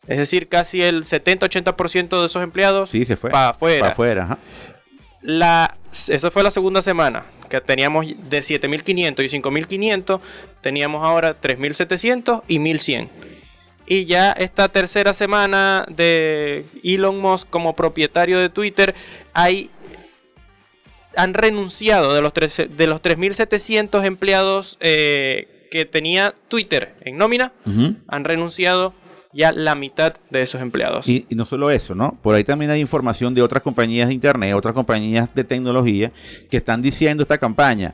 Es 0.08 0.18
decir, 0.20 0.48
casi 0.48 0.84
el 0.84 1.04
70-80% 1.04 2.20
de 2.20 2.26
esos 2.28 2.44
empleados 2.44 2.92
sí, 2.92 3.06
se 3.06 3.16
fue. 3.16 3.32
para 3.32 3.50
afuera. 3.50 3.80
Para 3.80 3.92
afuera 3.92 4.38
la, 5.26 5.76
esa 5.92 6.32
fue 6.32 6.44
la 6.44 6.52
segunda 6.52 6.82
semana, 6.82 7.26
que 7.50 7.60
teníamos 7.60 8.06
de 8.06 8.40
7.500 8.40 9.24
y 9.24 9.42
5.500, 9.42 10.20
teníamos 10.62 11.04
ahora 11.04 11.40
3.700 11.42 12.44
y 12.48 12.60
1.100. 12.60 13.10
Y 13.88 14.06
ya 14.06 14.32
esta 14.32 14.70
tercera 14.70 15.14
semana 15.14 15.86
de 15.90 16.66
Elon 16.84 17.20
Musk 17.20 17.50
como 17.50 17.76
propietario 17.76 18.40
de 18.40 18.50
Twitter, 18.50 18.96
hay, 19.34 19.70
han 21.16 21.34
renunciado 21.34 22.14
de 22.14 22.22
los, 22.22 22.34
de 22.34 22.88
los 22.88 23.02
3.700 23.02 24.06
empleados 24.06 24.78
eh, 24.80 25.68
que 25.70 25.86
tenía 25.86 26.34
Twitter 26.48 26.96
en 27.02 27.18
nómina, 27.18 27.54
han 28.08 28.24
renunciado 28.24 28.94
ya 29.36 29.52
la 29.52 29.76
mitad 29.76 30.14
de 30.30 30.42
esos 30.42 30.62
empleados. 30.62 31.08
Y, 31.10 31.28
no 31.32 31.46
solo 31.46 31.70
eso, 31.70 31.94
¿no? 31.94 32.18
Por 32.22 32.34
ahí 32.34 32.46
también 32.46 32.72
hay 32.72 32.80
información 32.80 33.36
de 33.36 33.42
otras 33.42 33.62
compañías 33.62 34.08
de 34.08 34.14
Internet, 34.14 34.56
otras 34.56 34.74
compañías 34.74 35.36
de 35.36 35.44
tecnología 35.44 36.14
que 36.50 36.58
están 36.58 36.82
diciendo 36.82 37.22
esta 37.22 37.38
campaña, 37.38 37.94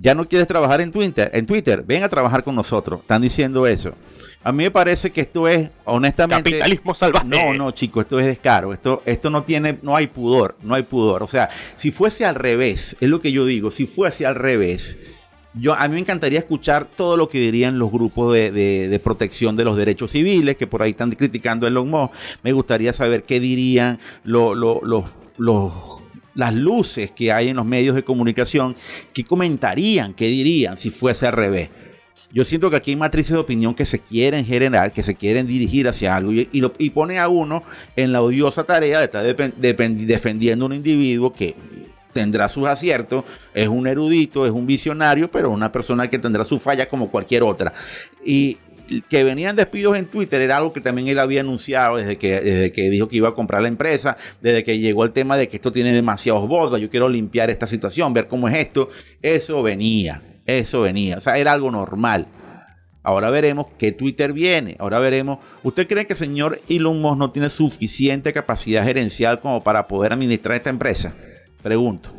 ya 0.00 0.14
no 0.14 0.28
quieres 0.28 0.48
trabajar 0.48 0.80
en 0.80 0.90
Twitter, 0.90 1.30
en 1.32 1.46
Twitter, 1.46 1.84
ven 1.86 2.02
a 2.02 2.08
trabajar 2.08 2.42
con 2.42 2.56
nosotros. 2.56 3.00
Están 3.00 3.22
diciendo 3.22 3.66
eso. 3.66 3.94
A 4.44 4.50
mí 4.50 4.64
me 4.64 4.70
parece 4.70 5.10
que 5.12 5.20
esto 5.20 5.46
es, 5.46 5.70
honestamente. 5.84 6.50
Capitalismo 6.50 6.94
salvaje. 6.94 7.26
No, 7.26 7.54
no, 7.54 7.70
chico, 7.70 8.00
esto 8.00 8.18
es 8.18 8.26
descaro. 8.26 8.72
Esto, 8.72 9.02
esto 9.06 9.30
no 9.30 9.42
tiene, 9.42 9.78
no 9.82 9.94
hay 9.94 10.08
pudor, 10.08 10.56
no 10.62 10.74
hay 10.74 10.82
pudor. 10.82 11.22
O 11.22 11.28
sea, 11.28 11.48
si 11.76 11.90
fuese 11.90 12.24
al 12.24 12.34
revés, 12.34 12.96
es 13.00 13.08
lo 13.08 13.20
que 13.20 13.30
yo 13.30 13.44
digo, 13.44 13.70
si 13.70 13.86
fuese 13.86 14.26
al 14.26 14.34
revés, 14.34 14.98
yo, 15.54 15.74
a 15.74 15.86
mí 15.86 15.94
me 15.94 16.00
encantaría 16.00 16.38
escuchar 16.38 16.86
todo 16.96 17.16
lo 17.16 17.28
que 17.28 17.38
dirían 17.38 17.78
los 17.78 17.92
grupos 17.92 18.32
de, 18.32 19.00
protección 19.04 19.54
de 19.54 19.64
los 19.64 19.76
derechos 19.76 20.10
civiles, 20.10 20.56
que 20.56 20.66
por 20.66 20.82
ahí 20.82 20.92
están 20.92 21.10
criticando 21.12 21.66
el 21.66 21.74
Elon 21.74 21.90
Musk. 21.90 22.12
Me 22.42 22.52
gustaría 22.52 22.92
saber 22.92 23.24
qué 23.24 23.38
dirían 23.38 23.98
los, 24.24 24.56
las 26.34 26.54
luces 26.54 27.10
que 27.10 27.32
hay 27.32 27.48
en 27.48 27.56
los 27.56 27.66
medios 27.66 27.94
de 27.94 28.02
comunicación, 28.02 28.74
qué 29.12 29.24
comentarían, 29.24 30.14
qué 30.14 30.26
dirían 30.26 30.78
si 30.78 30.88
fuese 30.88 31.26
al 31.26 31.34
revés. 31.34 31.68
Yo 32.32 32.44
siento 32.44 32.70
que 32.70 32.76
aquí 32.76 32.92
hay 32.92 32.96
matrices 32.96 33.32
de 33.32 33.38
opinión 33.38 33.74
que 33.74 33.84
se 33.84 33.98
quieren 33.98 34.44
generar, 34.44 34.92
que 34.92 35.02
se 35.02 35.14
quieren 35.14 35.46
dirigir 35.46 35.86
hacia 35.86 36.16
algo 36.16 36.32
y, 36.32 36.48
y, 36.50 36.90
ponen 36.90 37.18
a 37.18 37.28
uno 37.28 37.62
en 37.94 38.12
la 38.12 38.22
odiosa 38.22 38.64
tarea 38.64 39.00
de 39.00 39.04
estar 39.04 39.24
defendiendo 39.56 40.64
a 40.64 40.66
un 40.66 40.74
individuo 40.74 41.32
que 41.32 41.54
tendrá 42.12 42.48
sus 42.48 42.66
aciertos, 42.66 43.24
es 43.54 43.68
un 43.68 43.86
erudito, 43.86 44.46
es 44.46 44.52
un 44.52 44.66
visionario, 44.66 45.30
pero 45.30 45.50
una 45.50 45.72
persona 45.72 46.08
que 46.08 46.18
tendrá 46.18 46.44
sus 46.44 46.60
fallas 46.60 46.86
como 46.88 47.10
cualquier 47.10 47.42
otra. 47.42 47.72
Y 48.24 48.58
que 49.08 49.24
venían 49.24 49.56
despidos 49.56 49.96
en 49.96 50.06
Twitter 50.06 50.40
era 50.40 50.56
algo 50.56 50.72
que 50.72 50.80
también 50.80 51.08
él 51.08 51.18
había 51.18 51.40
anunciado 51.40 51.96
desde 51.96 52.18
que, 52.18 52.40
desde 52.40 52.72
que 52.72 52.90
dijo 52.90 53.08
que 53.08 53.16
iba 53.16 53.28
a 53.28 53.34
comprar 53.34 53.62
la 53.62 53.68
empresa, 53.68 54.16
desde 54.40 54.64
que 54.64 54.78
llegó 54.78 55.04
el 55.04 55.12
tema 55.12 55.36
de 55.36 55.48
que 55.48 55.56
esto 55.56 55.72
tiene 55.72 55.92
demasiados 55.92 56.46
votos, 56.46 56.80
yo 56.80 56.90
quiero 56.90 57.08
limpiar 57.08 57.50
esta 57.50 57.66
situación, 57.66 58.12
ver 58.12 58.26
cómo 58.26 58.48
es 58.48 58.56
esto. 58.56 58.90
Eso 59.22 59.62
venía, 59.62 60.22
eso 60.46 60.82
venía, 60.82 61.18
o 61.18 61.20
sea, 61.20 61.38
era 61.38 61.52
algo 61.52 61.70
normal. 61.70 62.26
Ahora 63.04 63.30
veremos 63.30 63.66
qué 63.78 63.90
Twitter 63.92 64.32
viene. 64.32 64.76
Ahora 64.78 65.00
veremos. 65.00 65.38
¿Usted 65.64 65.88
cree 65.88 66.06
que 66.06 66.12
el 66.12 66.18
señor 66.18 66.60
Elon 66.68 67.00
Musk 67.00 67.18
no 67.18 67.32
tiene 67.32 67.48
suficiente 67.48 68.32
capacidad 68.32 68.84
gerencial 68.84 69.40
como 69.40 69.62
para 69.62 69.88
poder 69.88 70.12
administrar 70.12 70.56
esta 70.56 70.70
empresa? 70.70 71.12
Pregunto. 71.62 72.14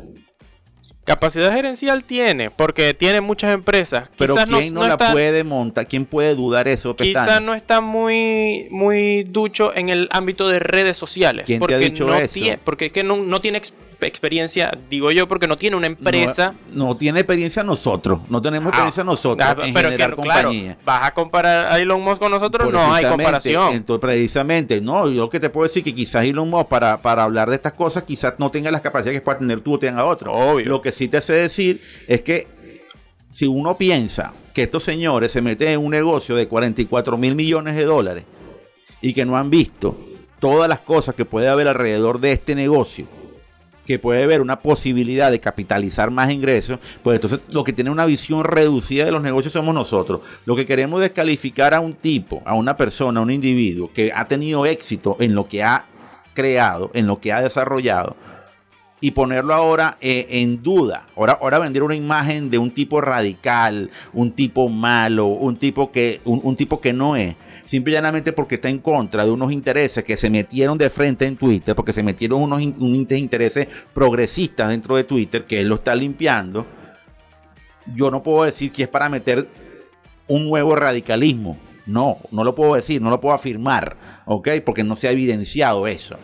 Capacidad 1.04 1.52
gerencial 1.52 2.02
tiene, 2.02 2.50
porque 2.50 2.94
tiene 2.94 3.20
muchas 3.20 3.52
empresas. 3.52 4.08
Pero 4.16 4.36
¿quién 4.36 4.72
no, 4.72 4.88
la 4.88 4.96
puede 4.96 5.44
montar? 5.44 5.86
¿Quién 5.86 6.06
puede 6.06 6.34
dudar 6.34 6.66
eso? 6.66 6.96
Quizás 6.96 7.42
no 7.42 7.52
está 7.52 7.82
muy, 7.82 8.68
muy 8.70 9.24
ducho 9.24 9.74
en 9.74 9.90
el 9.90 10.08
ámbito 10.12 10.48
de 10.48 10.60
redes 10.60 10.96
sociales. 10.96 11.44
¿Quién 11.44 11.60
te 11.60 11.74
ha 11.74 11.78
dicho 11.78 12.14
eso? 12.14 12.40
porque 12.64 12.86
es 12.86 12.92
que 12.92 13.04
no, 13.04 13.18
no 13.18 13.42
tiene 13.42 13.60
experiencia, 14.00 14.76
digo 14.88 15.10
yo, 15.10 15.26
porque 15.28 15.46
no 15.46 15.56
tiene 15.56 15.76
una 15.76 15.86
empresa. 15.86 16.54
No, 16.72 16.96
tiene 16.96 17.20
experiencia 17.20 17.62
nosotros, 17.62 18.20
no 18.28 18.40
tenemos 18.42 18.66
ah, 18.66 18.70
experiencia 18.70 19.04
nosotros 19.04 19.48
ah, 19.48 19.66
en 19.66 19.74
pero 19.74 19.90
generar 19.90 20.16
compañía. 20.16 20.76
¿Vas 20.84 21.04
a 21.04 21.14
comparar 21.14 21.72
a 21.72 21.78
Elon 21.78 22.02
Musk 22.02 22.18
con 22.18 22.30
nosotros? 22.30 22.72
No 22.72 22.92
hay 22.92 23.04
comparación. 23.04 23.74
Entonces, 23.74 24.00
precisamente, 24.00 24.80
no, 24.80 25.10
yo 25.10 25.28
que 25.28 25.40
te 25.40 25.50
puedo 25.50 25.66
decir 25.66 25.82
que 25.82 25.94
quizás 25.94 26.24
Elon 26.24 26.48
Musk 26.48 26.68
para, 26.68 26.98
para 26.98 27.24
hablar 27.24 27.48
de 27.48 27.56
estas 27.56 27.72
cosas, 27.72 28.04
quizás 28.04 28.34
no 28.38 28.50
tenga 28.50 28.70
las 28.70 28.80
capacidades 28.80 29.20
que 29.20 29.24
pueda 29.24 29.38
tener 29.38 29.60
tú 29.60 29.74
o 29.74 29.78
tenga 29.78 30.04
otro. 30.04 30.32
Obvio. 30.32 30.66
Lo 30.66 30.82
que 30.82 30.92
sí 30.92 31.08
te 31.08 31.20
sé 31.20 31.34
decir 31.34 31.82
es 32.06 32.22
que 32.22 32.46
si 33.30 33.46
uno 33.46 33.76
piensa 33.76 34.32
que 34.54 34.62
estos 34.62 34.84
señores 34.84 35.32
se 35.32 35.42
meten 35.42 35.68
en 35.68 35.80
un 35.80 35.90
negocio 35.90 36.36
de 36.36 36.46
44 36.46 37.18
mil 37.18 37.34
millones 37.34 37.74
de 37.74 37.84
dólares 37.84 38.24
y 39.02 39.12
que 39.12 39.24
no 39.24 39.36
han 39.36 39.50
visto 39.50 39.98
todas 40.38 40.68
las 40.68 40.80
cosas 40.80 41.14
que 41.14 41.24
puede 41.24 41.48
haber 41.48 41.66
alrededor 41.68 42.20
de 42.20 42.32
este 42.32 42.54
negocio, 42.54 43.06
que 43.86 43.98
puede 43.98 44.22
haber 44.24 44.40
una 44.40 44.58
posibilidad 44.58 45.30
de 45.30 45.40
capitalizar 45.40 46.10
más 46.10 46.30
ingresos, 46.30 46.78
pues 47.02 47.16
entonces 47.16 47.40
lo 47.50 47.64
que 47.64 47.72
tiene 47.72 47.90
una 47.90 48.06
visión 48.06 48.44
reducida 48.44 49.04
de 49.04 49.12
los 49.12 49.22
negocios 49.22 49.52
somos 49.52 49.74
nosotros. 49.74 50.20
Lo 50.46 50.56
que 50.56 50.66
queremos 50.66 51.00
es 51.00 51.08
descalificar 51.08 51.74
a 51.74 51.80
un 51.80 51.94
tipo, 51.94 52.42
a 52.44 52.54
una 52.54 52.76
persona, 52.76 53.20
a 53.20 53.22
un 53.22 53.30
individuo 53.30 53.90
que 53.92 54.12
ha 54.14 54.26
tenido 54.26 54.66
éxito 54.66 55.16
en 55.20 55.34
lo 55.34 55.48
que 55.48 55.62
ha 55.62 55.86
creado, 56.34 56.90
en 56.94 57.06
lo 57.06 57.20
que 57.20 57.32
ha 57.32 57.40
desarrollado, 57.40 58.16
y 59.00 59.10
ponerlo 59.10 59.52
ahora 59.52 59.98
eh, 60.00 60.26
en 60.30 60.62
duda. 60.62 61.06
Ahora, 61.14 61.38
ahora 61.40 61.58
vender 61.58 61.82
una 61.82 61.94
imagen 61.94 62.50
de 62.50 62.58
un 62.58 62.70
tipo 62.70 63.00
radical, 63.00 63.90
un 64.14 64.32
tipo 64.32 64.68
malo, 64.68 65.26
un 65.26 65.56
tipo 65.56 65.92
que, 65.92 66.20
un 66.24 66.56
tipo 66.56 66.80
que 66.80 66.92
no 66.94 67.16
es 67.16 67.36
simple 67.66 67.92
y 67.92 67.94
llanamente 67.94 68.32
porque 68.32 68.56
está 68.56 68.68
en 68.68 68.78
contra 68.78 69.24
de 69.24 69.30
unos 69.30 69.52
intereses 69.52 70.04
que 70.04 70.16
se 70.16 70.30
metieron 70.30 70.78
de 70.78 70.90
frente 70.90 71.26
en 71.26 71.36
Twitter, 71.36 71.74
porque 71.74 71.92
se 71.92 72.02
metieron 72.02 72.42
unos 72.42 72.62
intereses 72.62 73.68
progresistas 73.92 74.68
dentro 74.68 74.96
de 74.96 75.04
Twitter, 75.04 75.44
que 75.44 75.60
él 75.60 75.68
lo 75.68 75.76
está 75.76 75.94
limpiando, 75.94 76.66
yo 77.94 78.10
no 78.10 78.22
puedo 78.22 78.44
decir 78.44 78.72
que 78.72 78.84
es 78.84 78.88
para 78.88 79.08
meter 79.08 79.48
un 80.26 80.48
nuevo 80.48 80.74
radicalismo. 80.74 81.58
No, 81.86 82.18
no 82.30 82.44
lo 82.44 82.54
puedo 82.54 82.74
decir, 82.74 83.02
no 83.02 83.10
lo 83.10 83.20
puedo 83.20 83.34
afirmar, 83.34 84.22
¿ok? 84.24 84.48
Porque 84.64 84.84
no 84.84 84.96
se 84.96 85.08
ha 85.08 85.10
evidenciado 85.10 85.86
eso. 85.86 86.16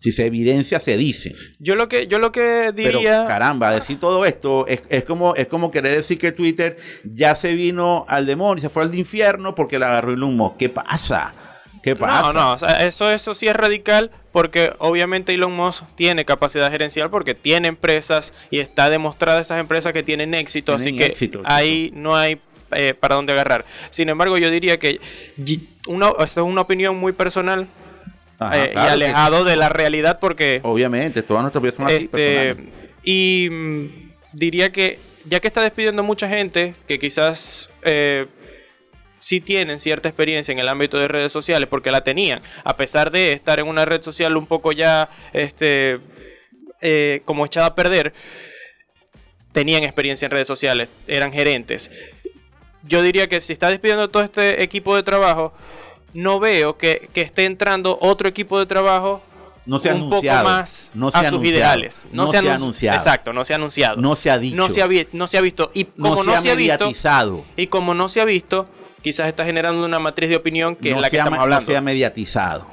Si 0.00 0.12
se 0.12 0.24
evidencia, 0.24 0.80
se 0.80 0.96
dice. 0.96 1.34
Yo 1.58 1.74
lo 1.74 1.86
que, 1.86 2.06
yo 2.06 2.18
lo 2.18 2.32
que 2.32 2.72
diría. 2.74 3.00
Pero, 3.00 3.26
caramba, 3.26 3.70
decir 3.70 4.00
todo 4.00 4.24
esto 4.24 4.66
es, 4.66 5.04
como, 5.04 5.34
es 5.34 5.46
como 5.46 5.70
querer 5.70 5.94
decir 5.94 6.16
que 6.16 6.32
Twitter 6.32 6.78
ya 7.04 7.34
se 7.34 7.52
vino 7.52 8.06
al 8.08 8.24
demonio, 8.24 8.62
se 8.62 8.70
fue 8.70 8.82
al 8.82 8.94
infierno 8.94 9.54
porque 9.54 9.78
le 9.78 9.84
agarró 9.84 10.14
el 10.14 10.22
humo. 10.22 10.56
¿Qué 10.58 10.70
pasa? 10.70 11.34
¿Qué 11.82 11.96
pasa? 11.96 12.32
No, 12.32 12.56
no, 12.56 12.66
eso, 12.78 13.10
eso 13.10 13.34
sí 13.34 13.46
es 13.46 13.54
radical 13.54 14.10
porque 14.32 14.72
obviamente 14.78 15.34
Elon 15.34 15.52
Musk 15.52 15.84
tiene 15.96 16.24
capacidad 16.24 16.70
gerencial 16.70 17.10
porque 17.10 17.34
tiene 17.34 17.68
empresas 17.68 18.32
y 18.50 18.60
está 18.60 18.88
demostrada 18.88 19.40
esas 19.40 19.60
empresas 19.60 19.92
que 19.92 20.02
tienen 20.02 20.32
éxito, 20.32 20.72
así 20.72 20.96
que 20.96 21.14
ahí 21.44 21.90
no 21.94 22.16
hay 22.16 22.40
eh, 22.72 22.94
para 22.94 23.16
dónde 23.16 23.32
agarrar. 23.32 23.64
Sin 23.90 24.08
embargo, 24.08 24.38
yo 24.38 24.50
diría 24.50 24.78
que 24.78 25.00
una, 25.86 26.08
esto 26.08 26.40
es 26.40 26.46
una 26.46 26.60
opinión 26.62 26.96
muy 26.96 27.12
personal 27.12 27.66
eh, 28.52 28.72
y 28.74 28.78
alejado 28.78 29.44
de 29.44 29.56
la 29.56 29.68
realidad 29.68 30.18
porque... 30.20 30.60
Obviamente, 30.62 31.22
todas 31.22 31.42
nuestras 31.42 31.62
vidas 31.62 31.74
son 31.76 31.86
así, 31.86 32.10
este, 32.12 32.56
Y 33.02 33.48
mm, 33.50 34.10
diría 34.32 34.70
que 34.72 34.98
ya 35.24 35.40
que 35.40 35.48
está 35.48 35.60
despidiendo 35.60 36.02
mucha 36.02 36.28
gente 36.28 36.74
que 36.86 36.98
quizás 36.98 37.70
eh, 37.82 38.26
sí 39.18 39.40
tienen 39.40 39.78
cierta 39.78 40.08
experiencia 40.08 40.52
en 40.52 40.58
el 40.58 40.68
ámbito 40.68 40.98
de 40.98 41.08
redes 41.08 41.32
sociales 41.32 41.68
porque 41.68 41.90
la 41.90 42.02
tenían, 42.02 42.42
a 42.64 42.76
pesar 42.76 43.10
de 43.10 43.32
estar 43.32 43.58
en 43.58 43.66
una 43.66 43.84
red 43.84 44.02
social 44.02 44.36
un 44.36 44.46
poco 44.46 44.72
ya 44.72 45.10
este, 45.32 46.00
eh, 46.80 47.22
como 47.24 47.46
echada 47.46 47.66
a 47.66 47.74
perder, 47.74 48.14
tenían 49.52 49.82
experiencia 49.82 50.26
en 50.26 50.32
redes 50.32 50.48
sociales, 50.48 50.88
eran 51.06 51.32
gerentes. 51.32 51.90
Yo 52.82 53.02
diría 53.02 53.28
que 53.28 53.40
si 53.40 53.52
está 53.52 53.68
despidiendo 53.68 54.08
todo 54.08 54.22
este 54.22 54.62
equipo 54.62 54.96
de 54.96 55.02
trabajo, 55.02 55.52
no 56.14 56.40
veo 56.40 56.76
que, 56.76 57.08
esté 57.14 57.44
entrando 57.44 57.98
otro 58.00 58.28
equipo 58.28 58.58
de 58.58 58.66
trabajo 58.66 59.22
no 59.66 59.78
se 59.78 59.92
un 59.92 60.10
poco 60.10 60.26
más 60.26 60.90
no 60.94 61.08
a 61.08 61.24
sus 61.24 61.44
ideales. 61.44 62.06
No, 62.12 62.28
se, 62.28 62.38
ha 62.38 62.54
anunciado. 62.54 62.98
Exacto, 62.98 63.32
no 63.32 63.44
se 63.44 63.52
ha 63.52 63.56
anunciado. 63.56 64.00
No 64.00 64.16
se 64.16 64.30
ha 64.30 64.38
dicho. 64.38 64.56
No 64.56 64.68
se 64.70 64.82
ha, 64.82 64.88
no 65.12 65.26
se 65.26 65.38
ha 65.38 65.40
visto. 65.40 65.70
Y 65.74 65.84
como 65.84 66.24
no, 66.24 66.40
se, 66.40 66.50
ha 66.50 66.54
mediatizado. 66.54 67.44
y 67.56 67.66
como 67.68 67.94
no 67.94 68.08
se 68.08 68.20
ha 68.20 68.24
visto, 68.24 68.68
quizás 69.02 69.28
está 69.28 69.44
generando 69.44 69.84
una 69.84 69.98
matriz 69.98 70.30
de 70.30 70.36
opinión 70.36 70.74
que 70.76 70.90
es 70.90 70.96
la 70.96 71.10
que 71.10 71.18
estamos 71.18 71.38
hablando. 71.38 71.60
No 71.60 71.66
se 71.66 71.76
ha 71.76 71.80
mediatizado. 71.80 72.66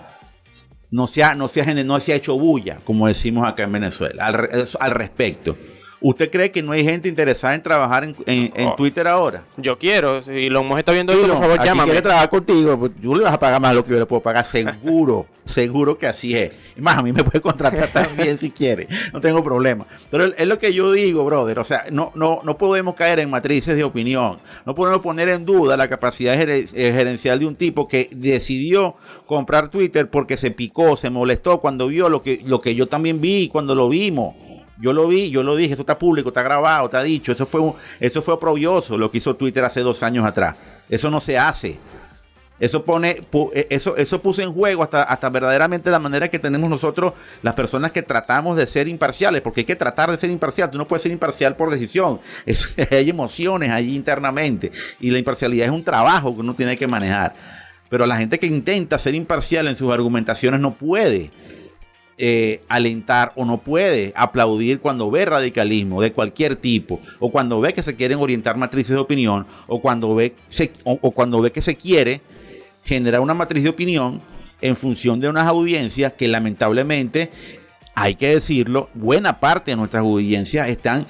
No 0.89 1.05
se 1.05 1.23
ha, 1.23 1.35
no, 1.35 1.49
se 1.49 1.61
ha, 1.61 1.65
no 1.65 1.99
se 1.99 2.13
ha 2.13 2.15
hecho 2.15 2.37
bulla, 2.37 2.79
como 2.85 3.07
decimos 3.07 3.47
acá 3.47 3.63
en 3.63 3.73
Venezuela, 3.73 4.25
al, 4.25 4.67
al 4.79 4.91
respecto. 4.91 5.57
¿Usted 5.99 6.29
cree 6.29 6.51
que 6.51 6.61
no 6.61 6.73
hay 6.73 6.83
gente 6.83 7.09
interesada 7.09 7.55
en 7.55 7.63
trabajar 7.63 8.03
en, 8.03 8.15
en, 8.27 8.67
Oh. 8.67 8.75
Twitter 8.75 9.07
ahora? 9.07 9.43
Yo 9.57 9.79
quiero. 9.79 10.21
Si 10.21 10.31
Elon 10.45 10.67
Musk 10.67 10.79
está 10.79 10.91
viendo 10.91 11.11
esto, 11.11 11.27
por 11.27 11.37
favor, 11.37 11.57
aquí 11.57 11.65
llámame. 11.65 11.85
quiere 11.89 12.01
trabajar 12.03 12.29
contigo, 12.29 12.77
pues, 12.77 12.91
yo 13.01 13.15
le 13.15 13.23
vas 13.23 13.33
a 13.33 13.39
pagar 13.39 13.59
más 13.59 13.71
de 13.71 13.75
lo 13.77 13.83
que 13.83 13.91
yo 13.93 13.99
le 13.99 14.05
puedo 14.05 14.21
pagar, 14.21 14.45
seguro, 14.45 15.25
seguro 15.45 15.97
que 15.97 16.05
así 16.05 16.35
es. 16.37 16.55
Y 16.77 16.81
más, 16.81 16.97
a 16.97 17.01
mí 17.01 17.11
me 17.13 17.23
puede 17.23 17.41
contratar 17.41 17.87
también 17.87 18.37
si 18.37 18.51
quiere, 18.51 18.87
no 19.11 19.19
tengo 19.21 19.43
problema. 19.43 19.87
Pero 20.11 20.25
es 20.25 20.45
lo 20.45 20.59
que 20.59 20.71
yo 20.71 20.91
digo, 20.91 21.25
brother, 21.25 21.57
o 21.57 21.63
sea, 21.63 21.85
no, 21.91 22.11
no, 22.13 22.41
no 22.43 22.57
podemos 22.59 22.93
caer 22.93 23.19
en 23.19 23.31
matrices 23.31 23.75
de 23.75 23.83
opinión, 23.83 24.37
no 24.67 24.75
podemos 24.75 25.01
poner 25.01 25.29
en 25.29 25.45
duda 25.47 25.77
la 25.77 25.87
capacidad 25.87 26.39
eh, 26.39 26.67
gerencial 26.73 27.39
de 27.39 27.45
un 27.47 27.55
tipo 27.55 27.87
que 27.87 28.07
decidió 28.11 28.97
comprar 29.25 29.69
Twitter 29.69 30.09
porque 30.11 30.37
se 30.37 30.51
picó, 30.51 30.95
se 30.95 31.09
molestó 31.09 31.59
cuando 31.59 31.87
vio 31.87 32.07
lo 32.07 32.21
que, 32.21 32.41
lo 32.45 32.59
que 32.61 32.75
yo 32.75 32.87
también 32.87 33.19
vi 33.19 33.47
cuando 33.47 33.73
lo 33.73 33.89
vimos. 33.89 34.35
Yo 34.79 34.93
lo 34.93 35.07
vi, 35.07 35.29
yo 35.31 35.43
lo 35.43 35.55
dije, 35.55 35.73
eso 35.73 35.81
está 35.81 35.97
público, 35.97 36.29
está 36.29 36.43
grabado, 36.43 36.85
está 36.85 37.01
dicho. 37.03 37.31
Eso 37.31 37.45
fue, 37.45 37.61
un- 37.61 37.73
eso 37.99 38.21
fue 38.21 38.35
oprobioso 38.35 38.97
lo 38.97 39.09
que 39.09 39.17
hizo 39.17 39.35
Twitter 39.35 39.63
hace 39.65 39.81
dos 39.81 40.03
años 40.03 40.25
atrás. 40.25 40.55
Eso 40.89 41.09
no 41.09 41.19
se 41.19 41.37
hace. 41.37 41.77
Eso 42.59 42.83
pone, 42.83 43.21
eh, 43.53 43.67
eso, 43.69 43.95
eso 43.97 44.19
puso 44.19 44.41
en 44.41 44.51
juego 44.51 44.81
hasta, 44.81 45.03
hasta 45.03 45.29
verdaderamente 45.29 45.91
la 45.91 45.99
manera 45.99 46.27
que 46.29 46.39
tenemos 46.39 46.67
nosotros, 46.69 47.13
las 47.43 47.53
personas 47.53 47.91
que 47.91 48.01
tratamos 48.01 48.57
de 48.57 48.65
ser 48.65 48.87
imparciales, 48.87 49.41
porque 49.43 49.61
hay 49.61 49.65
que 49.65 49.75
tratar 49.75 50.09
de 50.09 50.17
ser 50.17 50.31
imparcial. 50.31 50.71
Tú 50.71 50.77
no 50.79 50.87
puedes 50.87 51.03
ser 51.03 51.11
imparcial 51.11 51.55
por 51.55 51.69
decisión. 51.69 52.19
Hay 52.91 53.09
emociones 53.11 53.69
allí 53.69 53.95
internamente. 53.95 54.71
Y 54.99 55.11
la 55.11 55.19
imparcialidad 55.19 55.67
es 55.67 55.71
un 55.71 55.83
trabajo 55.83 56.33
que 56.33 56.41
uno 56.41 56.55
tiene 56.55 56.75
que 56.77 56.87
manejar. 56.87 57.35
Pero 57.89 58.05
la 58.07 58.17
gente 58.17 58.39
que 58.39 58.47
intenta 58.47 58.97
ser 58.97 59.13
imparcial 59.13 59.67
en 59.67 59.75
sus 59.75 59.93
argumentaciones 59.93 60.59
no 60.59 60.73
puede 60.73 61.31
eh, 62.17 62.61
alentar 62.67 63.31
o 63.35 63.45
no 63.45 63.59
puede 63.59 64.11
aplaudir 64.15 64.79
cuando 64.79 65.11
ve 65.11 65.25
radicalismo 65.25 66.01
de 66.01 66.13
cualquier 66.13 66.55
tipo 66.55 66.99
o 67.19 67.31
cuando 67.31 67.61
ve 67.61 67.73
que 67.73 67.83
se 67.83 67.95
quieren 67.95 68.19
orientar 68.19 68.57
matrices 68.57 68.95
de 68.95 69.01
opinión 69.01 69.45
o 69.67 69.81
cuando 69.81 70.15
ve, 70.15 70.33
o 70.83 71.11
cuando 71.11 71.41
ve 71.41 71.51
que 71.51 71.61
se 71.61 71.75
quiere 71.75 72.21
generar 72.83 73.21
una 73.21 73.33
matriz 73.33 73.63
de 73.63 73.69
opinión 73.69 74.21
en 74.61 74.75
función 74.75 75.19
de 75.19 75.29
unas 75.29 75.47
audiencias 75.47 76.13
que 76.13 76.27
lamentablemente 76.27 77.29
hay 77.93 78.15
que 78.15 78.29
decirlo, 78.29 78.89
buena 78.93 79.39
parte 79.39 79.71
de 79.71 79.77
nuestras 79.77 80.01
audiencias 80.01 80.69
están 80.69 81.07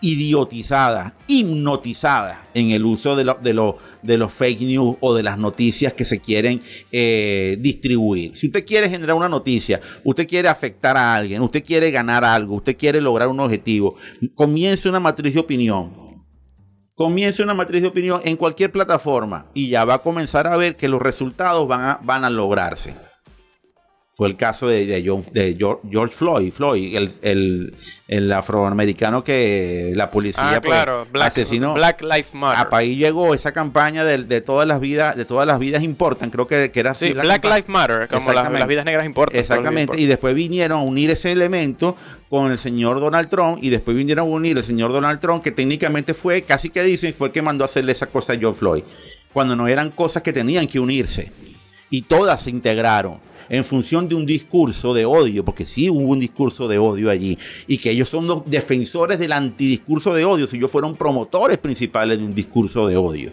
idiotizadas, 0.00 1.12
hipnotizadas 1.26 2.38
en 2.54 2.70
el 2.70 2.84
uso 2.84 3.16
de, 3.16 3.24
lo- 3.24 3.38
de, 3.42 3.54
lo- 3.54 3.78
de 4.02 4.16
los 4.18 4.32
fake 4.32 4.60
news 4.62 4.96
o 5.00 5.14
de 5.14 5.22
las 5.22 5.38
noticias 5.38 5.92
que 5.92 6.04
se 6.04 6.20
quieren 6.20 6.62
eh, 6.92 7.56
distribuir. 7.60 8.36
Si 8.36 8.46
usted 8.46 8.64
quiere 8.64 8.88
generar 8.88 9.16
una 9.16 9.28
noticia, 9.28 9.80
usted 10.04 10.26
quiere 10.28 10.48
afectar 10.48 10.96
a 10.96 11.14
alguien, 11.14 11.42
usted 11.42 11.64
quiere 11.64 11.90
ganar 11.90 12.24
algo, 12.24 12.56
usted 12.56 12.76
quiere 12.76 13.00
lograr 13.00 13.28
un 13.28 13.40
objetivo, 13.40 13.96
comience 14.34 14.88
una 14.88 15.00
matriz 15.00 15.34
de 15.34 15.40
opinión. 15.40 15.92
Comience 16.94 17.42
una 17.42 17.54
matriz 17.54 17.80
de 17.80 17.88
opinión 17.88 18.20
en 18.24 18.36
cualquier 18.36 18.70
plataforma 18.70 19.50
y 19.54 19.68
ya 19.70 19.86
va 19.86 19.94
a 19.94 20.02
comenzar 20.02 20.46
a 20.46 20.56
ver 20.58 20.76
que 20.76 20.86
los 20.88 21.00
resultados 21.00 21.66
van 21.66 21.80
a, 21.80 22.00
van 22.02 22.24
a 22.24 22.30
lograrse. 22.30 22.94
Fue 24.12 24.26
el 24.26 24.36
caso 24.36 24.66
de, 24.66 24.86
de 24.86 25.04
John- 25.06 25.22
de 25.32 25.56
George, 25.56 26.16
Floyd, 26.16 26.52
Floyd 26.52 26.96
el, 26.96 27.12
el- 27.22 27.76
el 28.08 28.32
afroamericano 28.32 29.22
que 29.22 29.92
la 29.94 30.10
policía 30.10 30.56
Ah, 30.56 30.60
pues, 30.60 30.72
claro. 30.74 31.06
Black, 31.12 31.28
asesinó. 31.28 31.74
Black 31.74 32.02
Lives 32.02 32.34
Matter. 32.34 32.58
A 32.58 32.68
país 32.68 32.98
llegó 32.98 33.34
esa 33.34 33.52
campaña 33.52 34.04
de, 34.04 34.18
de 34.24 34.40
todas 34.40 34.66
las 34.66 34.80
vidas, 34.80 35.14
de 35.16 35.24
todas 35.24 35.46
las 35.46 35.60
vidas 35.60 35.84
importan, 35.84 36.30
creo 36.30 36.48
que, 36.48 36.72
que 36.72 36.80
era 36.80 36.90
así. 36.90 37.06
Sí, 37.08 37.14
la 37.14 37.22
Black 37.22 37.44
Lives 37.44 37.68
Matter, 37.68 38.08
como 38.08 38.32
las, 38.32 38.66
vidas 38.66 38.84
negras 38.84 39.06
importan. 39.06 39.38
Exactamente, 39.38 40.00
y 40.00 40.06
después 40.06 40.34
vinieron 40.34 40.80
a 40.80 40.82
unir 40.82 41.08
ese 41.10 41.30
elemento 41.30 41.96
con 42.28 42.50
el 42.50 42.58
señor 42.58 42.98
Donald 42.98 43.28
Trump 43.28 43.58
y 43.62 43.70
después 43.70 43.96
vinieron 43.96 44.26
a 44.26 44.28
unir 44.30 44.58
el 44.58 44.64
señor 44.64 44.92
Donald 44.92 45.20
Trump 45.20 45.42
que 45.44 45.52
técnicamente 45.52 46.14
fue, 46.14 46.42
casi 46.42 46.68
que 46.68 46.82
dicen, 46.82 47.14
fue 47.14 47.28
el 47.28 47.32
que 47.32 47.42
mandó 47.42 47.62
a 47.62 47.66
hacerle 47.66 47.92
esa 47.92 48.06
cosa 48.08 48.32
a 48.32 48.36
George 48.36 48.58
Floyd, 48.58 48.82
cuando 49.32 49.54
no 49.54 49.68
eran 49.68 49.90
cosas 49.92 50.24
que 50.24 50.32
tenían 50.32 50.66
que 50.66 50.80
unirse. 50.80 51.30
Y 51.90 52.02
todas 52.02 52.42
se 52.42 52.50
integraron 52.50 53.18
en 53.50 53.64
función 53.64 54.08
de 54.08 54.14
un 54.14 54.24
discurso 54.24 54.94
de 54.94 55.04
odio, 55.04 55.44
porque 55.44 55.66
sí 55.66 55.90
hubo 55.90 55.98
un 55.98 56.20
discurso 56.20 56.68
de 56.68 56.78
odio 56.78 57.10
allí, 57.10 57.36
y 57.66 57.78
que 57.78 57.90
ellos 57.90 58.08
son 58.08 58.26
los 58.26 58.48
defensores 58.48 59.18
del 59.18 59.32
antidiscurso 59.32 60.14
de 60.14 60.24
odio, 60.24 60.46
si 60.46 60.56
ellos 60.56 60.70
fueron 60.70 60.96
promotores 60.96 61.58
principales 61.58 62.18
de 62.18 62.24
un 62.24 62.34
discurso 62.34 62.86
de 62.86 62.96
odio. 62.96 63.32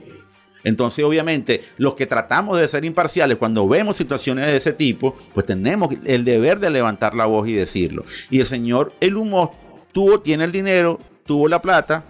Entonces, 0.64 1.06
obviamente, 1.06 1.64
los 1.78 1.94
que 1.94 2.08
tratamos 2.08 2.60
de 2.60 2.68
ser 2.68 2.84
imparciales 2.84 3.38
cuando 3.38 3.68
vemos 3.68 3.96
situaciones 3.96 4.48
de 4.48 4.58
ese 4.58 4.74
tipo, 4.74 5.16
pues 5.34 5.46
tenemos 5.46 5.96
el 6.04 6.26
deber 6.26 6.60
de 6.60 6.72
levantar 6.72 7.16
la 7.16 7.26
voz 7.26 7.48
y 7.48 7.54
decirlo. 7.54 8.04
Y 8.30 8.40
el 8.40 8.46
señor 8.46 8.92
Elon 9.00 9.30
Musk 9.30 9.54
tuvo, 9.94 10.20
tiene 10.20 10.44
el 10.44 10.52
dinero, 10.52 11.00
tuvo 11.26 11.48
la 11.48 11.62
plata. 11.62 12.04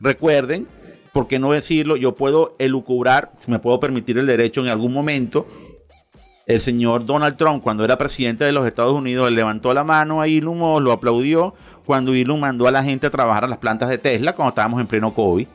Recuerden, 0.00 0.66
¿por 1.12 1.28
qué 1.28 1.38
no 1.38 1.52
decirlo? 1.52 1.96
Yo 1.96 2.14
puedo 2.14 2.54
elucubrar, 2.58 3.32
me 3.46 3.60
puedo 3.60 3.80
permitir 3.80 4.18
el 4.18 4.26
derecho 4.26 4.60
en 4.60 4.68
algún 4.68 4.92
momento. 4.92 5.46
El 6.46 6.60
señor 6.60 7.06
Donald 7.06 7.36
Trump, 7.36 7.62
cuando 7.62 7.84
era 7.84 7.96
presidente 7.96 8.44
de 8.44 8.52
los 8.52 8.66
Estados 8.66 8.92
Unidos, 8.92 9.30
le 9.30 9.36
levantó 9.36 9.72
la 9.72 9.84
mano 9.84 10.20
a 10.20 10.26
Elon 10.26 10.82
lo 10.82 10.90
aplaudió 10.90 11.54
cuando 11.84 12.14
Elon 12.14 12.40
mandó 12.40 12.66
a 12.66 12.72
la 12.72 12.82
gente 12.82 13.06
a 13.06 13.10
trabajar 13.10 13.44
a 13.44 13.48
las 13.48 13.58
plantas 13.58 13.88
de 13.88 13.98
Tesla 13.98 14.34
cuando 14.34 14.50
estábamos 14.50 14.80
en 14.80 14.86
pleno 14.86 15.14
COVID. 15.14 15.46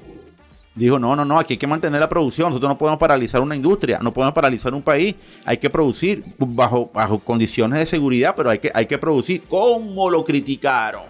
Dijo, 0.76 1.00
no, 1.00 1.16
no, 1.16 1.26
no, 1.26 1.40
aquí 1.40 1.56
hay 1.56 1.58
que 1.58 1.66
mantener 1.66 2.00
la 2.00 2.08
producción. 2.08 2.50
Nosotros 2.50 2.70
no 2.70 2.78
podemos 2.78 3.00
paralizar 3.00 3.42
una 3.42 3.56
industria, 3.56 3.98
no 4.00 4.14
podemos 4.14 4.36
paralizar 4.36 4.74
un 4.76 4.84
país. 4.84 5.16
Hay 5.44 5.58
que 5.58 5.72
producir 5.72 6.24
bajo, 6.38 6.92
bajo 6.94 7.18
condiciones 7.18 7.80
de 7.80 7.86
seguridad, 7.88 8.36
pero 8.38 8.52
hay 8.52 8.60
que, 8.60 8.72
hay 8.74 8.86
que 8.86 8.98
producir. 9.00 9.42
¿Cómo 9.50 10.10
lo 10.12 10.24
criticaron? 10.24 11.04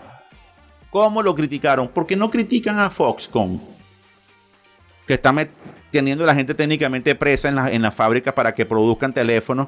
¿Cómo 0.89 1.21
lo 1.21 1.35
criticaron? 1.35 1.89
Porque 1.93 2.15
no 2.15 2.31
critican 2.31 2.79
a 2.79 2.89
Foxconn, 2.89 3.59
que 5.07 5.15
está 5.15 5.33
teniendo 5.91 6.25
la 6.25 6.35
gente 6.35 6.53
técnicamente 6.53 7.15
presa 7.15 7.49
en 7.49 7.55
la, 7.55 7.71
en 7.71 7.81
la 7.81 7.91
fábrica 7.91 8.35
para 8.35 8.53
que 8.53 8.65
produzcan 8.65 9.13
teléfonos 9.13 9.67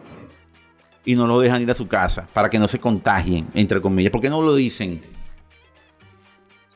y 1.06 1.16
no 1.16 1.26
lo 1.26 1.40
dejan 1.40 1.62
ir 1.62 1.72
a 1.72 1.76
su 1.76 1.88
casa, 1.88 2.28
para 2.34 2.50
que 2.50 2.60
no 2.60 2.68
se 2.68 2.80
contagien, 2.80 3.48
entre 3.56 3.82
comillas. 3.82 4.12
¿Por 4.12 4.22
qué 4.22 4.30
no 4.30 4.42
lo 4.42 4.54
dicen? 4.54 5.02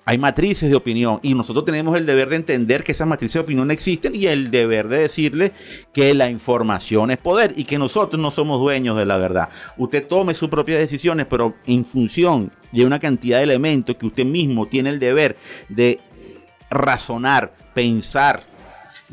hay 0.06 0.18
matrices 0.18 0.70
de 0.70 0.76
opinión 0.76 1.20
y 1.22 1.34
nosotros 1.34 1.66
tenemos 1.66 1.96
el 1.98 2.06
deber 2.06 2.30
de 2.30 2.36
entender 2.36 2.84
que 2.84 2.92
esas 2.92 3.08
matrices 3.08 3.36
de 3.36 3.40
opinión 3.40 3.72
existen 3.72 4.16
y 4.16 4.26
el 4.28 4.52
deber 4.52 4.88
de 4.88 5.00
decirle 5.00 5.54
que 5.94 6.14
la 6.14 6.30
información 6.30 7.12
es 7.12 7.18
poder 7.18 7.54
y 7.56 7.64
que 7.64 7.78
nosotros 7.78 8.22
no 8.22 8.32
somos 8.32 8.60
dueños 8.60 8.98
de 8.98 9.06
la 9.06 9.18
verdad. 9.18 9.50
Usted 9.78 10.06
tome 10.06 10.34
sus 10.34 10.50
propias 10.50 10.80
decisiones, 10.80 11.26
pero 11.30 11.56
en 11.66 11.86
función 11.86 12.52
de 12.72 12.86
una 12.86 13.00
cantidad 13.00 13.38
de 13.38 13.44
elementos 13.44 13.96
que 13.96 14.06
usted 14.06 14.26
mismo 14.26 14.68
tiene 14.68 14.90
el 14.90 15.00
deber 15.00 15.38
de 15.70 16.00
razonar, 16.70 17.54
pensar. 17.74 18.53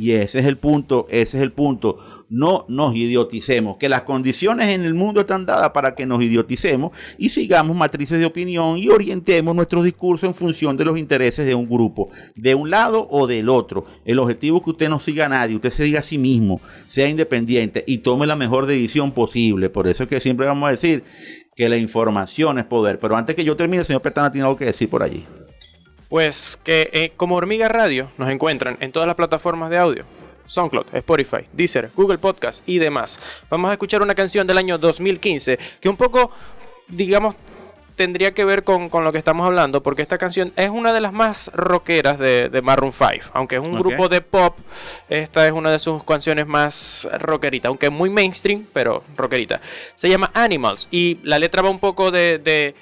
Y 0.00 0.12
ese 0.12 0.38
es 0.38 0.46
el 0.46 0.56
punto, 0.56 1.06
ese 1.10 1.36
es 1.36 1.42
el 1.42 1.52
punto. 1.52 1.98
No 2.30 2.64
nos 2.68 2.96
idioticemos, 2.96 3.76
que 3.76 3.90
las 3.90 4.02
condiciones 4.02 4.68
en 4.68 4.82
el 4.86 4.94
mundo 4.94 5.20
están 5.20 5.44
dadas 5.44 5.72
para 5.72 5.94
que 5.94 6.06
nos 6.06 6.22
idioticemos 6.22 6.92
y 7.18 7.28
sigamos 7.28 7.76
matrices 7.76 8.18
de 8.18 8.24
opinión 8.24 8.78
y 8.78 8.88
orientemos 8.88 9.54
nuestro 9.54 9.82
discurso 9.82 10.24
en 10.24 10.32
función 10.32 10.78
de 10.78 10.86
los 10.86 10.96
intereses 10.96 11.44
de 11.44 11.54
un 11.54 11.68
grupo, 11.68 12.08
de 12.34 12.54
un 12.54 12.70
lado 12.70 13.06
o 13.10 13.26
del 13.26 13.50
otro. 13.50 13.84
El 14.06 14.18
objetivo 14.20 14.56
es 14.56 14.64
que 14.64 14.70
usted 14.70 14.88
no 14.88 15.00
siga 15.00 15.26
a 15.26 15.28
nadie, 15.28 15.56
usted 15.56 15.68
se 15.68 15.84
diga 15.84 15.98
a 15.98 16.02
sí 16.02 16.16
mismo, 16.16 16.62
sea 16.88 17.06
independiente 17.06 17.84
y 17.86 17.98
tome 17.98 18.26
la 18.26 18.36
mejor 18.36 18.64
decisión 18.64 19.12
posible. 19.12 19.68
Por 19.68 19.86
eso 19.86 20.04
es 20.04 20.08
que 20.08 20.18
siempre 20.18 20.46
vamos 20.46 20.66
a 20.66 20.70
decir 20.70 21.04
que 21.54 21.68
la 21.68 21.76
información 21.76 22.58
es 22.58 22.64
poder. 22.64 22.98
Pero 22.98 23.18
antes 23.18 23.36
que 23.36 23.44
yo 23.44 23.54
termine, 23.54 23.84
señor 23.84 24.00
Petana 24.00 24.32
tiene 24.32 24.46
algo 24.46 24.56
que 24.56 24.64
decir 24.64 24.88
por 24.88 25.02
allí. 25.02 25.26
Pues 26.10 26.58
que 26.64 26.90
eh, 26.92 27.12
como 27.16 27.36
Hormiga 27.36 27.68
Radio 27.68 28.10
nos 28.18 28.28
encuentran 28.30 28.76
en 28.80 28.90
todas 28.90 29.06
las 29.06 29.14
plataformas 29.14 29.70
de 29.70 29.78
audio. 29.78 30.04
SoundCloud, 30.44 30.86
Spotify, 30.92 31.46
Deezer, 31.52 31.88
Google 31.94 32.18
Podcast 32.18 32.68
y 32.68 32.78
demás. 32.78 33.20
Vamos 33.48 33.70
a 33.70 33.74
escuchar 33.74 34.02
una 34.02 34.16
canción 34.16 34.44
del 34.44 34.58
año 34.58 34.76
2015 34.76 35.56
que 35.80 35.88
un 35.88 35.96
poco, 35.96 36.32
digamos, 36.88 37.36
tendría 37.94 38.34
que 38.34 38.44
ver 38.44 38.64
con, 38.64 38.88
con 38.88 39.04
lo 39.04 39.12
que 39.12 39.18
estamos 39.18 39.46
hablando, 39.46 39.84
porque 39.84 40.02
esta 40.02 40.18
canción 40.18 40.52
es 40.56 40.68
una 40.68 40.92
de 40.92 41.00
las 41.00 41.12
más 41.12 41.48
rockeras 41.54 42.18
de, 42.18 42.48
de 42.48 42.60
Maroon 42.60 42.92
5. 42.92 43.30
Aunque 43.32 43.56
es 43.56 43.62
un 43.62 43.78
grupo 43.78 44.08
de 44.08 44.20
pop, 44.20 44.58
esta 45.08 45.46
es 45.46 45.52
una 45.52 45.70
de 45.70 45.78
sus 45.78 46.02
canciones 46.02 46.44
más 46.44 47.08
rockerita, 47.20 47.68
aunque 47.68 47.88
muy 47.88 48.10
mainstream, 48.10 48.66
pero 48.72 49.04
rockerita. 49.16 49.60
Se 49.94 50.08
llama 50.08 50.32
Animals 50.34 50.88
y 50.90 51.18
la 51.22 51.38
letra 51.38 51.62
va 51.62 51.70
un 51.70 51.78
poco 51.78 52.10
de, 52.10 52.38
de, 52.38 52.74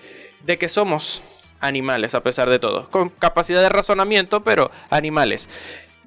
de 0.47 0.57
que 0.57 0.71
somos 0.71 1.23
animales 1.61 2.15
a 2.15 2.23
pesar 2.23 2.49
de 2.51 2.59
todo, 2.59 2.89
con 2.91 3.09
capacidad 3.11 3.61
de 3.63 3.69
razonamiento, 3.69 4.43
pero 4.43 4.71
animales. 4.91 5.49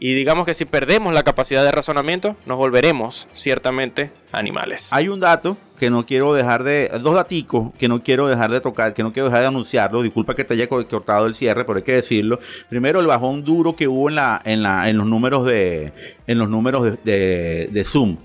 Y 0.03 0.15
digamos 0.15 0.47
que 0.47 0.55
si 0.55 0.65
perdemos 0.65 1.13
la 1.13 1.21
capacidad 1.21 1.63
de 1.63 1.71
razonamiento, 1.71 2.35
nos 2.47 2.57
volveremos 2.57 3.27
ciertamente 3.33 4.09
animales. 4.31 4.91
Hay 4.91 5.09
un 5.09 5.19
dato 5.19 5.57
que 5.77 5.91
no 5.91 6.07
quiero 6.07 6.33
dejar 6.33 6.63
de. 6.63 6.89
Dos 7.03 7.13
daticos 7.13 7.71
que 7.77 7.87
no 7.87 8.01
quiero 8.01 8.27
dejar 8.27 8.49
de 8.49 8.61
tocar, 8.61 8.95
que 8.95 9.03
no 9.03 9.13
quiero 9.13 9.27
dejar 9.27 9.41
de 9.41 9.47
anunciarlo. 9.49 10.01
Disculpa 10.01 10.33
que 10.35 10.43
te 10.43 10.55
haya 10.55 10.67
co- 10.67 10.87
cortado 10.87 11.27
el 11.27 11.35
cierre, 11.35 11.65
pero 11.65 11.77
hay 11.77 11.83
que 11.83 11.91
decirlo. 11.93 12.39
Primero, 12.67 12.99
el 12.99 13.05
bajón 13.05 13.43
duro 13.43 13.75
que 13.75 13.87
hubo 13.87 14.09
en, 14.09 14.15
la, 14.15 14.41
en, 14.43 14.63
la, 14.63 14.89
en 14.89 14.97
los 14.97 15.05
números 15.05 15.45
de. 15.45 15.93
En 16.25 16.39
los 16.39 16.49
números 16.49 16.97
de- 17.03 17.69
de 17.71 17.83
Zoom. 17.85 18.17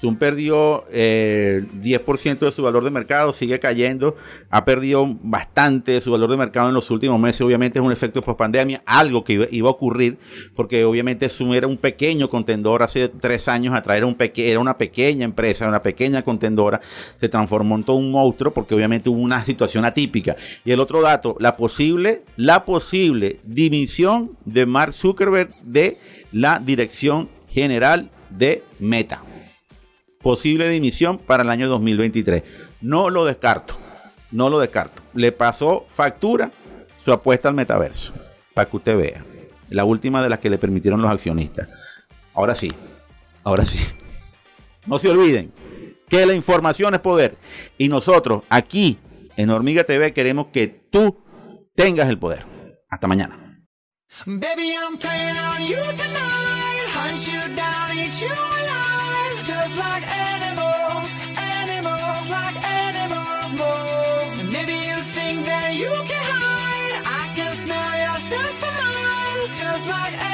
Zoom 0.00 0.16
perdió 0.16 0.84
eh, 0.90 1.64
10% 1.82 2.38
de 2.38 2.50
su 2.52 2.62
valor 2.62 2.84
de 2.84 2.90
mercado, 2.90 3.32
sigue 3.32 3.58
cayendo, 3.58 4.16
ha 4.48 4.64
perdido 4.64 5.06
bastante 5.22 5.92
de 5.92 6.00
su 6.00 6.10
valor 6.10 6.30
de 6.30 6.36
mercado 6.36 6.68
en 6.68 6.74
los 6.74 6.90
últimos 6.90 7.20
meses, 7.20 7.42
obviamente 7.42 7.78
es 7.78 7.84
un 7.84 7.92
efecto 7.92 8.22
post 8.22 8.38
pandemia, 8.38 8.82
algo 8.86 9.24
que 9.24 9.48
iba, 9.50 9.68
a 9.68 9.70
ocurrir, 9.70 10.18
porque 10.56 10.84
obviamente 10.84 11.28
Zoom 11.28 11.54
era 11.54 11.66
un 11.66 11.76
pequeño 11.76 12.30
contendor 12.30 12.82
hace 12.82 13.08
tres 13.08 13.48
años 13.48 13.74
atrás, 13.74 13.98
era, 13.98 14.06
un 14.06 14.16
una 14.60 14.76
pequeña 14.76 15.24
empresa, 15.24 15.68
una 15.68 15.82
pequeña 15.82 16.22
contendora, 16.22 16.80
se 17.18 17.28
transformó 17.28 17.76
en 17.76 17.84
todo 17.84 17.96
un 17.96 18.10
monstruo 18.10 18.52
porque 18.52 18.74
obviamente 18.74 19.08
hubo 19.08 19.20
una 19.20 19.42
situación 19.44 19.84
atípica. 19.84 20.36
Y 20.64 20.72
el 20.72 20.80
otro 20.80 21.00
dato, 21.00 21.36
la 21.40 21.56
posible, 21.56 22.22
la 22.36 22.64
posible 22.64 23.40
dimisión 23.44 24.36
de 24.44 24.66
Mark 24.66 24.92
Zuckerberg 24.92 25.50
de 25.62 25.98
la 26.32 26.58
dirección 26.58 27.28
general 27.48 28.10
de 28.30 28.62
Meta 28.78 29.29
posible 30.22 30.68
dimisión 30.68 31.18
para 31.18 31.42
el 31.42 31.50
año 31.50 31.68
2023. 31.68 32.42
No 32.80 33.10
lo 33.10 33.24
descarto, 33.24 33.76
no 34.30 34.48
lo 34.50 34.58
descarto. 34.58 35.02
Le 35.14 35.32
pasó 35.32 35.84
factura 35.88 36.50
su 37.02 37.12
apuesta 37.12 37.48
al 37.48 37.54
metaverso, 37.54 38.12
para 38.54 38.68
que 38.68 38.76
usted 38.76 38.96
vea. 38.96 39.24
La 39.70 39.84
última 39.84 40.22
de 40.22 40.28
las 40.28 40.40
que 40.40 40.50
le 40.50 40.58
permitieron 40.58 41.00
los 41.00 41.10
accionistas. 41.10 41.68
Ahora 42.34 42.54
sí, 42.54 42.72
ahora 43.44 43.64
sí. 43.64 43.78
No 44.86 44.98
se 44.98 45.08
olviden 45.08 45.52
que 46.08 46.26
la 46.26 46.34
información 46.34 46.94
es 46.94 47.00
poder. 47.00 47.36
Y 47.78 47.88
nosotros 47.88 48.42
aquí 48.48 48.98
en 49.36 49.50
Hormiga 49.50 49.84
TV 49.84 50.12
queremos 50.12 50.48
que 50.52 50.66
tú 50.90 51.22
tengas 51.74 52.08
el 52.08 52.18
poder. 52.18 52.46
Hasta 52.88 53.06
mañana. 53.06 53.64
just 59.50 59.76
like 59.84 60.04
animals, 60.32 61.06
animals 61.58 62.24
like 62.38 62.56
animals, 62.86 63.50
moles. 63.60 64.30
And 64.40 64.48
maybe 64.56 64.76
you 64.88 64.98
think 65.16 65.36
that 65.52 65.70
you 65.82 65.92
can 66.10 66.24
hide. 66.34 66.94
I 67.20 67.24
can 67.36 67.52
smell 67.64 67.92
yourself 68.06 68.52
from 68.60 68.74
miles, 68.84 69.50
just 69.62 69.84
like 69.88 70.12
animals. 70.12 70.29